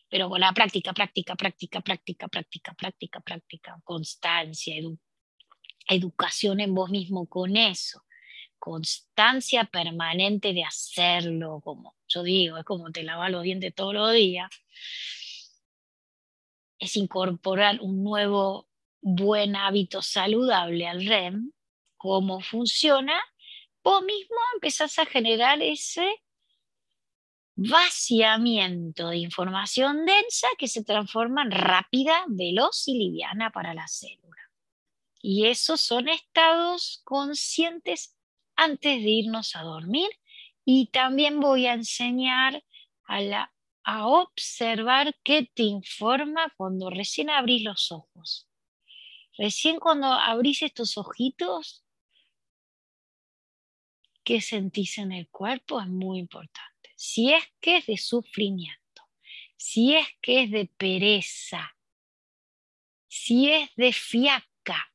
[0.10, 4.76] pero con la práctica, práctica, práctica, práctica, práctica, práctica, práctica, constancia,
[5.88, 8.03] educación en vos mismo con eso
[8.60, 14.11] constancia permanente de hacerlo, como yo digo, es como te lavas los dientes todos los
[14.14, 14.49] días,
[16.80, 18.68] es incorporar un nuevo
[19.02, 21.52] buen hábito saludable al REM,
[21.98, 23.19] cómo funciona,
[23.84, 26.22] vos mismo empezás a generar ese
[27.56, 34.52] vaciamiento de información densa que se transforma en rápida, veloz y liviana para la célula.
[35.22, 38.15] Y esos son estados conscientes
[38.56, 40.10] antes de irnos a dormir
[40.64, 42.64] y también voy a enseñar
[43.07, 43.52] a,
[43.84, 48.47] a observar qué te informa cuando recién abrís los ojos.
[49.38, 51.84] Recién cuando abrís estos ojitos,
[54.23, 56.91] qué sentís en el cuerpo es muy importante.
[56.95, 59.03] Si es que es de sufrimiento,
[59.55, 61.76] si es que es de pereza,
[63.07, 64.91] si es de fiaca,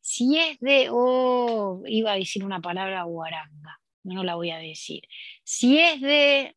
[0.00, 5.02] si es de, oh, iba a decir una palabra guaranga, no la voy a decir.
[5.44, 6.56] Si es de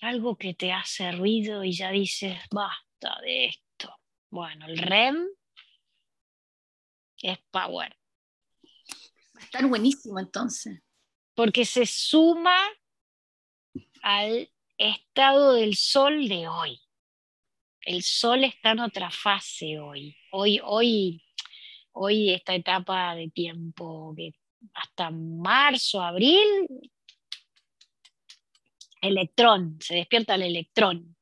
[0.00, 2.38] algo que te hace ruido y ya dices,
[3.22, 3.94] de esto.
[4.30, 5.26] Bueno, el REM
[7.22, 7.96] es power.
[9.36, 10.80] Va a estar buenísimo entonces.
[11.34, 12.58] Porque se suma
[14.02, 16.80] al estado del sol de hoy
[17.88, 20.14] el sol está en otra fase hoy.
[20.30, 21.22] Hoy, hoy,
[21.92, 24.34] hoy esta etapa de tiempo que
[24.74, 26.68] hasta marzo, abril,
[29.00, 31.16] electrón, se despierta el electrón.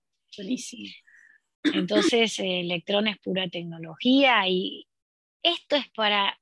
[1.75, 4.87] Entonces, el electrón es pura tecnología y
[5.43, 6.39] esto es para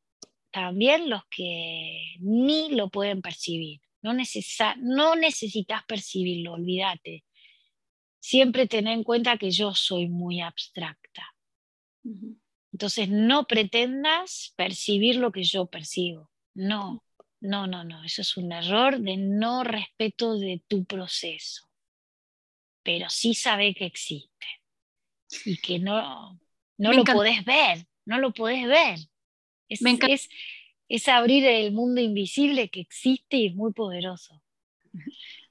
[0.51, 3.81] también los que ni lo pueden percibir.
[4.03, 7.25] No, no necesitas percibirlo, olvídate
[8.25, 11.35] siempre ten en cuenta que yo soy muy abstracta.
[12.73, 16.31] Entonces no pretendas percibir lo que yo percibo.
[16.55, 17.05] No,
[17.41, 18.03] no, no, no.
[18.03, 21.69] Eso es un error de no respeto de tu proceso.
[22.83, 24.47] Pero sí sabe que existe
[25.45, 26.39] y que no,
[26.79, 28.99] no lo podés ver, no lo podés ver.
[29.69, 30.29] Es, es,
[30.89, 34.43] es abrir el mundo invisible que existe y es muy poderoso.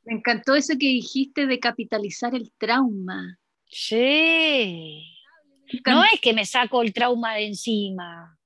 [0.03, 3.39] Me encantó eso que dijiste de capitalizar el trauma.
[3.67, 5.13] Sí.
[5.85, 8.37] No es que me saco el trauma de encima.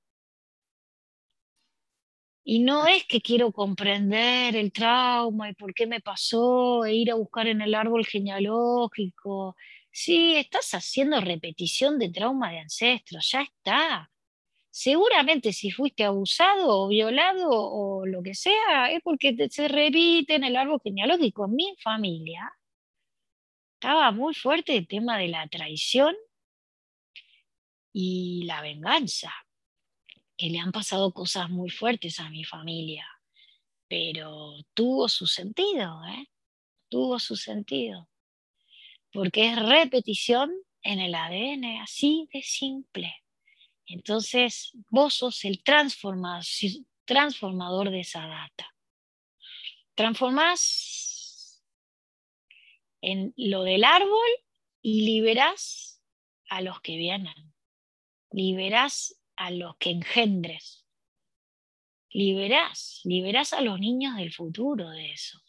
[2.44, 7.10] Y no es que quiero comprender el trauma y por qué me pasó e ir
[7.10, 9.54] a buscar en el árbol genealógico.
[9.90, 14.10] Sí, estás haciendo repetición de trauma de ancestros, ya está
[14.70, 20.44] seguramente si fuiste abusado o violado o lo que sea, es porque se repite en
[20.44, 21.46] el árbol genealógico.
[21.46, 22.52] En mi familia
[23.74, 26.14] estaba muy fuerte el tema de la traición
[27.92, 29.32] y la venganza,
[30.36, 33.06] que le han pasado cosas muy fuertes a mi familia,
[33.88, 36.28] pero tuvo su sentido, ¿eh?
[36.88, 38.08] tuvo su sentido,
[39.12, 40.52] porque es repetición
[40.82, 43.24] en el ADN, así de simple.
[43.86, 48.74] Entonces, vos sos el transformador de esa data.
[49.94, 51.62] Transformás
[53.00, 54.28] en lo del árbol
[54.82, 56.02] y liberás
[56.48, 57.54] a los que vienen.
[58.30, 60.84] Liberás a los que engendres.
[62.10, 65.40] Liberás, liberás a los niños del futuro de eso.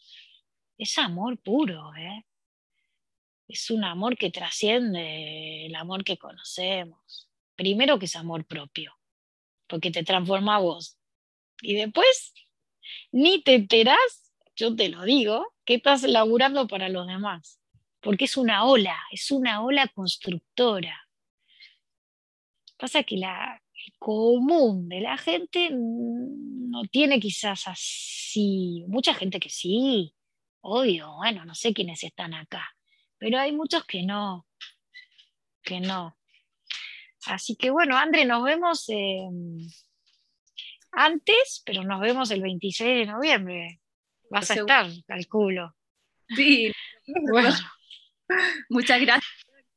[0.78, 2.24] Es amor puro, ¿eh?
[3.50, 8.96] Es un amor que trasciende el amor que conocemos primero que es amor propio,
[9.66, 10.98] porque te transforma a vos.
[11.60, 12.32] Y después,
[13.12, 17.60] ni te enterás, yo te lo digo, que estás laburando para los demás,
[18.00, 21.06] porque es una ola, es una ola constructora.
[22.78, 23.62] Pasa que la,
[23.98, 30.14] común de la gente no tiene quizás así, mucha gente que sí,
[30.62, 32.74] obvio, bueno, no sé quiénes están acá,
[33.20, 34.46] pero hay muchos que no,
[35.62, 36.16] que no.
[37.26, 39.58] Así que bueno, André, nos vemos em,
[40.92, 43.80] antes, pero nos vemos el 26 de noviembre.
[44.30, 45.76] Vas a estar, calculo.
[46.34, 46.72] Sí,
[47.30, 47.50] bueno.
[48.70, 49.30] Muchas gracias.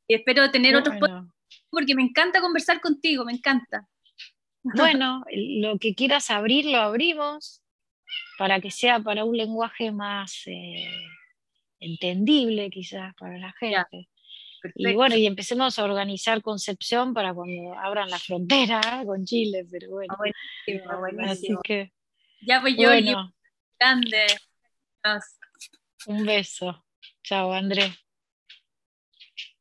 [0.08, 0.96] Espero tener otros
[1.70, 3.86] porque me encanta conversar contigo, me encanta.
[4.62, 7.60] Bueno, lo que quieras abrir, lo abrimos.
[8.38, 10.88] para que sea para un lenguaje más eh,
[11.84, 14.08] entendible quizás para la gente.
[14.74, 19.90] Y bueno, y empecemos a organizar Concepción para cuando abran la frontera con Chile, pero
[19.90, 20.16] bueno.
[20.18, 21.92] Ah, Así que,
[22.40, 22.88] ya voy yo,
[23.78, 24.26] grande.
[26.06, 26.84] Un beso.
[27.22, 27.92] Chao, Andrés.